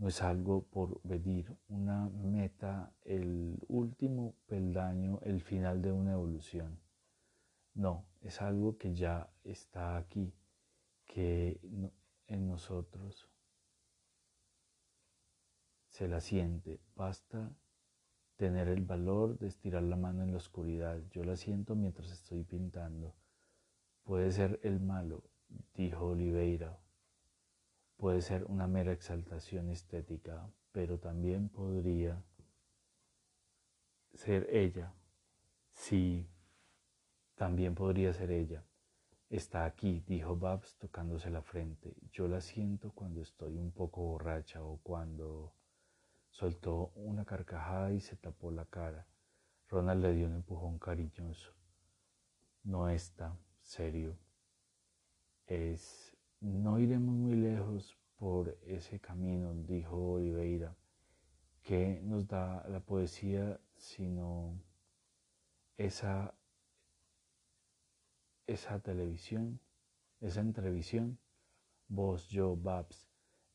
no 0.00 0.08
es 0.08 0.22
algo 0.22 0.62
por 0.62 0.98
venir, 1.02 1.54
una 1.68 2.08
meta, 2.08 2.90
el 3.02 3.58
último 3.68 4.34
peldaño, 4.46 5.20
el 5.22 5.42
final 5.42 5.82
de 5.82 5.92
una 5.92 6.12
evolución. 6.14 6.80
No, 7.74 8.06
es 8.22 8.40
algo 8.40 8.78
que 8.78 8.94
ya 8.94 9.30
está 9.44 9.98
aquí, 9.98 10.32
que 11.04 11.60
en 12.28 12.46
nosotros 12.46 13.28
se 15.88 16.08
la 16.08 16.22
siente. 16.22 16.80
Basta 16.96 17.52
tener 18.36 18.68
el 18.68 18.80
valor 18.80 19.38
de 19.38 19.48
estirar 19.48 19.82
la 19.82 19.96
mano 19.96 20.22
en 20.22 20.30
la 20.30 20.38
oscuridad. 20.38 20.98
Yo 21.10 21.24
la 21.24 21.36
siento 21.36 21.74
mientras 21.74 22.10
estoy 22.10 22.42
pintando. 22.42 23.14
Puede 24.04 24.32
ser 24.32 24.60
el 24.62 24.80
malo, 24.80 25.24
dijo 25.74 26.06
Oliveira. 26.06 26.80
Puede 28.00 28.22
ser 28.22 28.46
una 28.46 28.66
mera 28.66 28.92
exaltación 28.92 29.68
estética, 29.68 30.50
pero 30.72 30.98
también 30.98 31.50
podría 31.50 32.24
ser 34.14 34.48
ella. 34.50 34.94
Sí, 35.74 36.26
también 37.34 37.74
podría 37.74 38.14
ser 38.14 38.30
ella. 38.30 38.64
Está 39.28 39.66
aquí, 39.66 40.02
dijo 40.06 40.34
Babs 40.34 40.78
tocándose 40.78 41.28
la 41.28 41.42
frente. 41.42 41.94
Yo 42.10 42.26
la 42.26 42.40
siento 42.40 42.90
cuando 42.92 43.20
estoy 43.20 43.58
un 43.58 43.70
poco 43.70 44.00
borracha 44.00 44.64
o 44.64 44.78
cuando... 44.78 45.52
Soltó 46.30 46.92
una 46.94 47.26
carcajada 47.26 47.92
y 47.92 48.00
se 48.00 48.16
tapó 48.16 48.50
la 48.50 48.64
cara. 48.64 49.06
Ronald 49.68 50.02
le 50.02 50.14
dio 50.14 50.26
un 50.26 50.36
empujón 50.36 50.78
cariñoso. 50.78 51.52
No 52.62 52.88
está 52.88 53.36
serio. 53.60 54.16
Es... 55.44 56.16
No 56.40 56.78
iremos 56.78 57.14
muy 57.14 57.34
lejos 57.34 57.98
por 58.16 58.56
ese 58.62 58.98
camino, 58.98 59.52
dijo 59.54 60.12
Oliveira. 60.12 60.74
¿Qué 61.62 62.00
nos 62.02 62.26
da 62.26 62.66
la 62.68 62.80
poesía 62.80 63.60
sino 63.76 64.58
esa, 65.76 66.34
esa 68.46 68.80
televisión, 68.80 69.60
esa 70.22 70.40
entrevisión? 70.40 71.18
Vos, 71.88 72.28
yo, 72.30 72.56
Babs, 72.56 73.06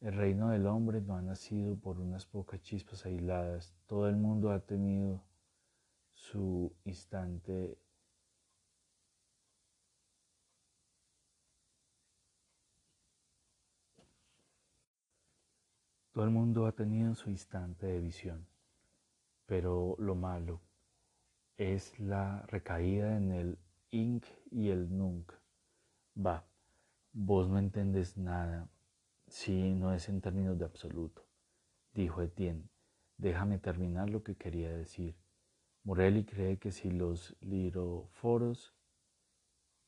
el 0.02 0.14
reino 0.14 0.50
del 0.50 0.68
hombre 0.68 1.02
no 1.02 1.16
ha 1.16 1.22
nacido 1.24 1.76
por 1.78 2.00
unas 2.00 2.28
pocas 2.28 2.62
chispas 2.62 3.04
aisladas. 3.08 3.74
Todo 3.88 4.08
el 4.08 4.16
mundo 4.16 4.52
ha 4.52 4.60
tenido 4.60 5.24
su 6.14 6.72
instante 6.84 7.80
Todo 16.16 16.24
el 16.24 16.32
mundo 16.32 16.66
ha 16.66 16.72
tenido 16.72 17.14
su 17.14 17.30
instante 17.30 17.88
de 17.88 18.00
visión, 18.00 18.48
pero 19.46 19.98
lo 20.00 20.16
malo 20.16 20.62
es 21.58 22.00
la 22.00 22.46
recaída 22.48 23.18
en 23.18 23.34
el 23.34 23.58
inc 23.92 24.24
y 24.50 24.70
el 24.70 24.98
nunc. 24.98 25.30
Va, 26.16 26.46
vos 27.12 27.50
no 27.50 27.60
entendés 27.60 28.16
nada, 28.16 28.70
Sí, 29.28 29.74
no 29.74 29.94
es 29.94 30.08
en 30.08 30.22
términos 30.22 30.58
de 30.58 30.64
absoluto, 30.64 31.28
dijo 31.94 32.22
Etienne. 32.22 32.70
Déjame 33.18 33.58
terminar 33.58 34.10
lo 34.10 34.24
que 34.24 34.38
quería 34.38 34.72
decir. 34.72 35.18
Morelli 35.84 36.24
cree 36.24 36.58
que 36.60 36.72
si 36.72 36.92
los 36.92 37.36
liroforos, 37.42 38.74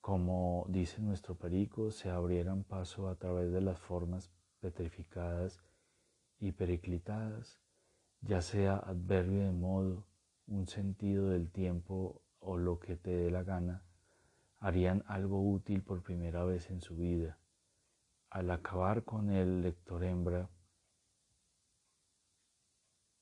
como 0.02 0.66
dice 0.68 1.02
nuestro 1.02 1.36
perico, 1.36 1.90
se 1.90 2.10
abrieran 2.10 2.66
paso 2.66 3.08
a 3.08 3.16
través 3.16 3.54
de 3.54 3.62
las 3.62 3.80
formas 3.80 4.30
petrificadas 4.60 5.64
y 6.40 6.52
periclitadas, 6.52 7.60
ya 8.22 8.42
sea 8.42 8.78
adverbio 8.78 9.44
de 9.44 9.52
modo, 9.52 10.06
un 10.48 10.68
sentido 10.68 11.30
del 11.30 11.50
tiempo 11.52 12.22
o 12.40 12.58
lo 12.58 12.80
que 12.80 12.96
te 12.96 13.12
dé 13.12 13.32
la 13.32 13.44
gana, 13.44 13.84
harían 14.60 15.04
algo 15.08 15.42
útil 15.42 15.84
por 15.84 16.02
primera 16.04 16.44
vez 16.44 16.70
en 16.70 16.82
su 16.82 16.96
vida 16.96 17.38
al 18.30 18.52
acabar 18.52 19.04
con 19.04 19.30
el 19.30 19.62
lector 19.62 20.04
hembra, 20.04 20.50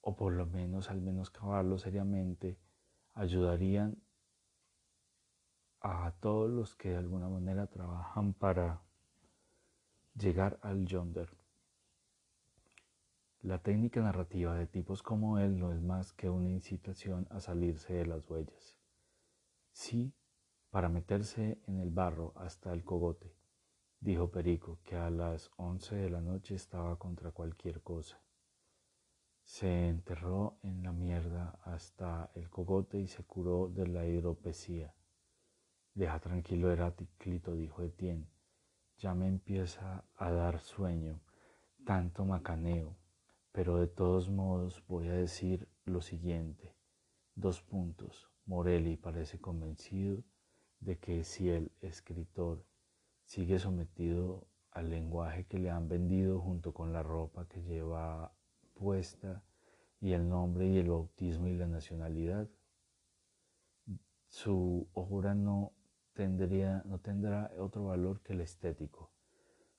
o 0.01 0.15
por 0.15 0.34
lo 0.34 0.45
menos 0.45 0.89
al 0.89 1.01
menos 1.01 1.30
acabarlo 1.30 1.78
seriamente, 1.78 2.58
ayudarían 3.13 3.97
a 5.82 6.12
todos 6.19 6.49
los 6.49 6.75
que 6.75 6.89
de 6.89 6.97
alguna 6.97 7.30
manera 7.30 7.67
trabajan 7.67 8.34
para 8.34 8.82
llegar 10.15 10.60
al 10.62 10.86
yonder. 10.86 11.30
La 13.46 13.60
técnica 13.60 14.02
narrativa 14.02 14.56
de 14.56 14.66
tipos 14.66 15.04
como 15.04 15.38
él 15.38 15.60
no 15.60 15.72
es 15.72 15.80
más 15.80 16.14
que 16.14 16.32
una 16.32 16.50
incitación 16.50 17.28
a 17.30 17.40
salirse 17.40 17.94
de 17.94 18.08
las 18.08 18.28
huellas. 18.28 18.80
Sí, 19.72 20.16
para 20.72 20.90
meterse 20.90 21.62
en 21.68 21.78
el 21.80 21.92
barro 21.92 22.34
hasta 22.38 22.74
el 22.74 22.84
cogote 22.84 23.36
dijo 24.00 24.32
Perico, 24.32 24.80
que 24.84 24.96
a 24.96 25.12
las 25.12 25.52
once 25.58 25.96
de 25.96 26.10
la 26.10 26.22
noche 26.22 26.56
estaba 26.56 26.98
contra 26.98 27.30
cualquier 27.30 27.84
cosa. 27.84 28.20
Se 29.44 29.90
enterró 29.90 30.58
en 30.64 30.82
la 30.82 30.92
mierda 30.92 31.60
hasta 31.64 32.32
el 32.34 32.50
cogote 32.50 33.00
y 33.00 33.08
se 33.08 33.24
curó 33.26 33.70
de 33.70 33.86
la 33.88 34.08
hidropesía. 34.08 34.96
Deja 35.94 36.20
tranquilo 36.20 36.72
Heráclito, 36.72 37.56
dijo 37.56 37.84
Etienne. 37.84 38.28
Ya 38.98 39.14
me 39.14 39.28
empieza 39.28 40.04
a 40.16 40.32
dar 40.32 40.62
sueño, 40.62 41.22
tanto 41.86 42.26
macaneo, 42.26 42.98
pero 43.56 43.78
de 43.78 43.88
todos 43.88 44.30
modos 44.30 44.84
voy 44.86 45.08
a 45.08 45.13
decir 45.13 45.70
lo 45.86 46.02
siguiente. 46.02 46.76
Dos 47.36 47.62
puntos. 47.62 48.30
Morelli 48.46 48.98
parece 48.98 49.39
convencido 49.39 50.26
de 50.82 51.00
que 51.00 51.24
si 51.24 51.50
el 51.50 51.72
escritor 51.80 52.65
sigue 53.24 53.58
sometido 53.58 54.46
al 54.72 54.89
lenguaje 54.89 55.46
que 55.46 55.58
le 55.58 55.70
han 55.70 55.88
vendido 55.88 56.41
junto 56.41 56.74
con 56.74 56.91
la 56.91 57.02
ropa 57.02 57.48
que 57.48 57.63
lleva 57.63 58.36
puesta 58.74 59.41
y 60.02 60.12
el 60.12 60.28
nombre 60.28 60.68
y 60.68 60.78
el 60.78 60.89
bautismo 60.89 61.48
y 61.48 61.56
la 61.56 61.68
nacionalidad. 61.68 62.50
Su 64.28 64.89
obra 64.91 65.34
no, 65.34 65.72
tendría, 66.13 66.84
no 66.84 67.00
tendrá 67.00 67.54
otro 67.58 67.86
valor 67.86 68.20
que 68.22 68.34
el 68.34 68.41
estético, 68.41 69.13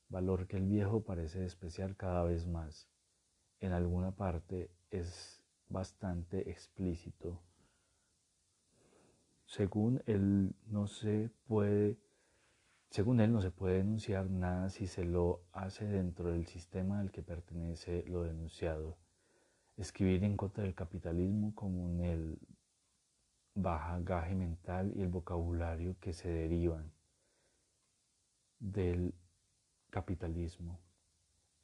valor 0.09 0.47
que 0.47 0.57
el 0.57 0.65
viejo 0.65 1.05
parece 1.05 1.41
despreciar 1.41 1.95
cada 1.95 2.23
vez 2.23 2.47
más. 2.47 2.89
En 3.61 3.73
alguna 3.73 4.11
parte 4.11 4.71
es 4.91 5.43
bastante 5.69 6.51
explícito. 6.51 7.41
Según 9.47 10.03
él 10.07 10.55
no 10.67 10.87
se 10.87 11.31
puede 11.47 11.99
según 12.91 13.21
él 13.21 13.33
no 13.33 13.43
se 13.43 13.51
puede 13.51 13.79
denunciar 13.79 14.31
nada 14.31 14.71
si 14.71 14.87
se 14.87 15.05
lo 15.05 15.43
hace 15.53 15.87
dentro 15.87 16.31
del 16.33 16.47
sistema 16.47 17.01
al 17.01 17.11
que 17.11 17.23
pertenece 17.23 18.05
lo 18.07 18.23
denunciado. 18.23 18.97
Escribir 19.77 20.25
en 20.25 20.37
contra 20.37 20.65
del 20.65 20.75
capitalismo 20.75 21.55
como 21.55 21.91
en 21.91 22.01
el 22.01 22.39
gaje 23.55 24.35
mental 24.35 24.93
y 24.95 25.03
el 25.03 25.09
vocabulario 25.09 25.97
que 26.01 26.13
se 26.13 26.29
derivan 26.29 26.93
del 28.59 29.15
capitalismo 29.91 30.81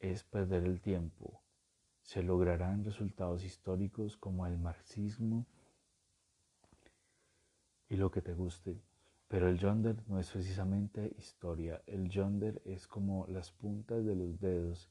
es 0.00 0.24
perder 0.24 0.64
el 0.64 0.80
tiempo. 0.80 1.42
Se 2.02 2.22
lograrán 2.22 2.84
resultados 2.84 3.44
históricos 3.44 4.16
como 4.16 4.46
el 4.46 4.58
marxismo 4.58 5.46
y 7.88 7.96
lo 7.96 8.10
que 8.10 8.22
te 8.22 8.34
guste. 8.34 8.82
Pero 9.28 9.48
el 9.48 9.58
yonder 9.58 9.96
no 10.08 10.18
es 10.18 10.30
precisamente 10.30 11.14
historia, 11.16 11.82
el 11.86 12.10
yonder 12.10 12.60
es 12.66 12.86
como 12.86 13.26
las 13.28 13.50
puntas 13.50 14.04
de 14.04 14.14
los 14.14 14.38
dedos 14.38 14.90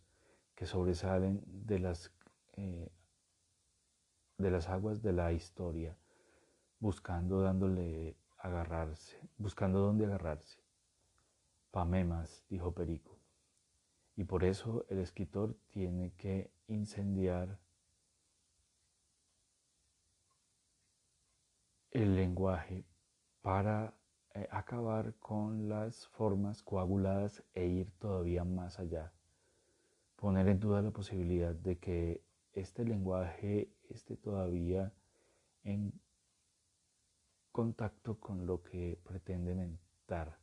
que 0.56 0.66
sobresalen 0.66 1.44
de 1.46 1.78
las, 1.78 2.12
eh, 2.54 2.92
de 4.38 4.52
las 4.52 4.68
aguas 4.68 5.04
de 5.04 5.14
la 5.14 5.32
historia, 5.32 5.96
buscando 6.80 7.42
dándole 7.42 8.16
agarrarse, 8.40 9.20
buscando 9.38 9.80
dónde 9.80 10.06
agarrarse. 10.06 10.60
Pamemas, 11.70 12.44
dijo 12.50 12.74
Perico. 12.74 13.18
Y 14.16 14.24
por 14.24 14.44
eso 14.44 14.86
el 14.90 15.00
escritor 15.00 15.56
tiene 15.70 16.14
que 16.14 16.52
incendiar 16.74 17.60
el 21.92 22.16
lenguaje 22.16 22.86
para 23.42 23.94
eh, 24.34 24.48
acabar 24.52 25.16
con 25.16 25.68
las 25.68 26.08
formas 26.08 26.64
coaguladas 26.64 27.44
e 27.54 27.66
ir 27.66 27.92
todavía 28.00 28.44
más 28.44 28.80
allá. 28.80 29.12
Poner 30.16 30.48
en 30.48 30.60
duda 30.60 30.82
la 30.82 30.92
posibilidad 30.92 31.54
de 31.54 31.80
que 31.80 32.24
este 32.54 32.86
lenguaje 32.86 33.74
esté 33.90 34.16
todavía 34.16 34.94
en 35.64 35.94
contacto 37.52 38.20
con 38.20 38.46
lo 38.46 38.62
que 38.64 38.98
pretende 39.04 39.54
mentar, 39.56 40.40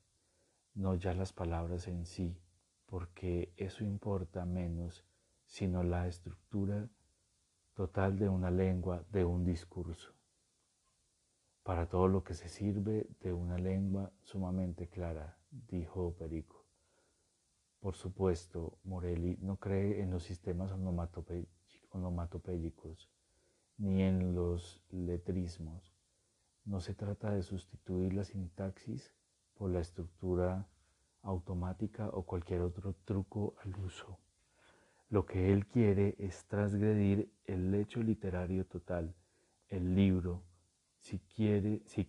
no 0.74 0.94
ya 0.94 1.14
las 1.14 1.32
palabras 1.32 1.88
en 1.88 2.04
sí, 2.04 2.36
porque 2.86 3.52
eso 3.56 3.84
importa 3.84 4.44
menos, 4.44 5.04
sino 5.48 5.82
la 5.82 6.06
estructura 6.06 6.88
total 7.74 8.16
de 8.16 8.28
una 8.28 8.52
lengua, 8.52 9.04
de 9.10 9.24
un 9.24 9.44
discurso 9.44 10.16
para 11.68 11.86
todo 11.86 12.08
lo 12.08 12.24
que 12.24 12.32
se 12.32 12.48
sirve 12.48 13.06
de 13.20 13.34
una 13.34 13.58
lengua 13.58 14.10
sumamente 14.22 14.88
clara, 14.88 15.36
dijo 15.50 16.14
Perico. 16.14 16.64
Por 17.78 17.94
supuesto, 17.94 18.78
Morelli 18.84 19.36
no 19.42 19.58
cree 19.58 20.00
en 20.00 20.10
los 20.10 20.22
sistemas 20.22 20.72
onomatopéyicos 20.72 23.10
ni 23.76 24.00
en 24.00 24.34
los 24.34 24.82
letrismos. 24.88 25.94
No 26.64 26.80
se 26.80 26.94
trata 26.94 27.32
de 27.32 27.42
sustituir 27.42 28.14
la 28.14 28.24
sintaxis 28.24 29.14
por 29.52 29.70
la 29.70 29.80
estructura 29.80 30.66
automática 31.20 32.08
o 32.08 32.22
cualquier 32.22 32.62
otro 32.62 32.94
truco 33.04 33.56
al 33.62 33.76
uso. 33.76 34.18
Lo 35.10 35.24
que 35.24 35.52
él 35.52 35.66
quiere 35.66 36.16
es 36.18 36.44
transgredir 36.46 37.32
el 37.46 37.74
hecho 37.74 38.02
literario 38.02 38.66
total, 38.66 39.14
el 39.68 39.94
libro, 39.94 40.44
si 40.98 41.18
quiere, 41.20 41.82
si 41.86 42.06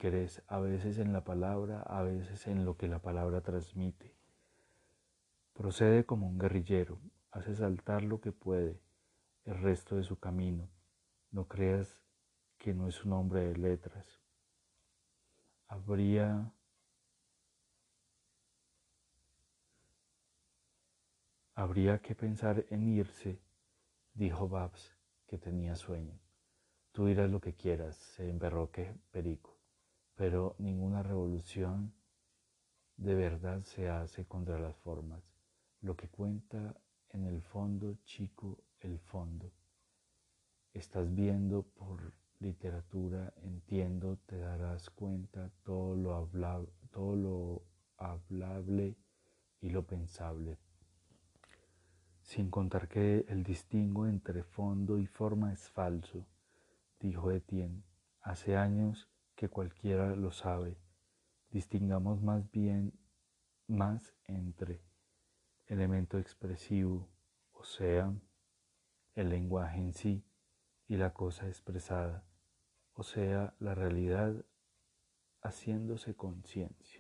a 0.48 0.60
veces 0.60 0.98
en 0.98 1.14
la 1.14 1.24
palabra, 1.24 1.82
a 1.84 2.02
veces 2.02 2.48
en 2.48 2.66
lo 2.66 2.76
que 2.76 2.90
la 2.90 3.00
palabra 3.00 3.40
transmite. 3.42 4.16
Procede 5.54 6.06
como 6.06 6.28
un 6.28 6.38
guerrillero, 6.38 7.00
hace 7.32 7.56
saltar 7.56 8.04
lo 8.04 8.20
que 8.20 8.34
puede, 8.34 8.82
el 9.46 9.58
resto 9.62 9.96
de 9.96 10.04
su 10.04 10.20
camino. 10.20 10.70
No 11.32 11.48
creas 11.48 12.02
que 12.58 12.74
no 12.74 12.88
es 12.88 13.06
un 13.06 13.14
hombre 13.14 13.48
de 13.48 13.56
letras. 13.58 14.22
Habría 15.68 16.52
Habría 21.60 22.00
que 22.02 22.16
pensar 22.16 22.66
en 22.70 22.88
irse, 22.88 23.38
dijo 24.14 24.48
Babs, 24.48 24.96
que 25.28 25.38
tenía 25.38 25.76
sueño. 25.76 26.18
Tú 26.94 27.08
dirás 27.08 27.30
lo 27.30 27.42
que 27.42 27.54
quieras, 27.54 27.98
se 27.98 28.30
emberroque 28.30 28.96
Perico, 29.12 29.60
pero 30.16 30.56
ninguna 30.58 31.04
revolución 31.04 31.94
de 32.96 33.14
verdad 33.14 33.62
se 33.64 33.90
hace 33.90 34.24
contra 34.24 34.58
las 34.58 34.78
formas. 34.78 35.22
Lo 35.82 35.98
que 35.98 36.08
cuenta 36.08 36.80
en 37.10 37.26
el 37.26 37.42
fondo, 37.42 37.98
chico, 38.06 38.64
el 38.80 38.98
fondo. 38.98 39.52
Estás 40.72 41.14
viendo 41.14 41.64
por 41.64 42.14
literatura, 42.40 43.34
entiendo, 43.44 44.18
te 44.28 44.38
darás 44.38 44.90
cuenta 44.90 45.52
todo 45.64 45.98
lo, 45.98 46.16
hablable, 46.16 46.72
todo 46.90 47.18
lo 47.18 47.64
hablable 47.98 48.96
y 49.60 49.72
lo 49.72 49.86
pensable. 49.86 50.58
Sin 52.30 52.52
contar 52.52 52.88
que 52.88 53.26
el 53.28 53.44
distingo 53.44 54.06
entre 54.06 54.44
fondo 54.44 55.00
y 55.00 55.08
forma 55.08 55.52
es 55.52 55.68
falso 55.68 56.28
dijo 57.00 57.32
Etienne, 57.32 57.82
hace 58.22 58.56
años 58.56 59.10
que 59.36 59.50
cualquiera 59.50 60.16
lo 60.16 60.30
sabe. 60.30 60.78
Distingamos 61.50 62.22
más 62.22 62.52
bien 62.52 62.94
más 63.66 64.14
entre 64.26 64.80
elemento 65.66 66.20
expresivo, 66.20 67.10
o 67.52 67.64
sea, 67.64 68.14
el 69.16 69.30
lenguaje 69.30 69.80
en 69.80 69.94
sí, 69.94 70.24
y 70.88 70.98
la 70.98 71.16
cosa 71.16 71.48
expresada, 71.48 72.24
o 72.94 73.02
sea, 73.02 73.56
la 73.58 73.74
realidad 73.74 74.46
haciéndose 75.42 76.16
conciencia. 76.16 76.99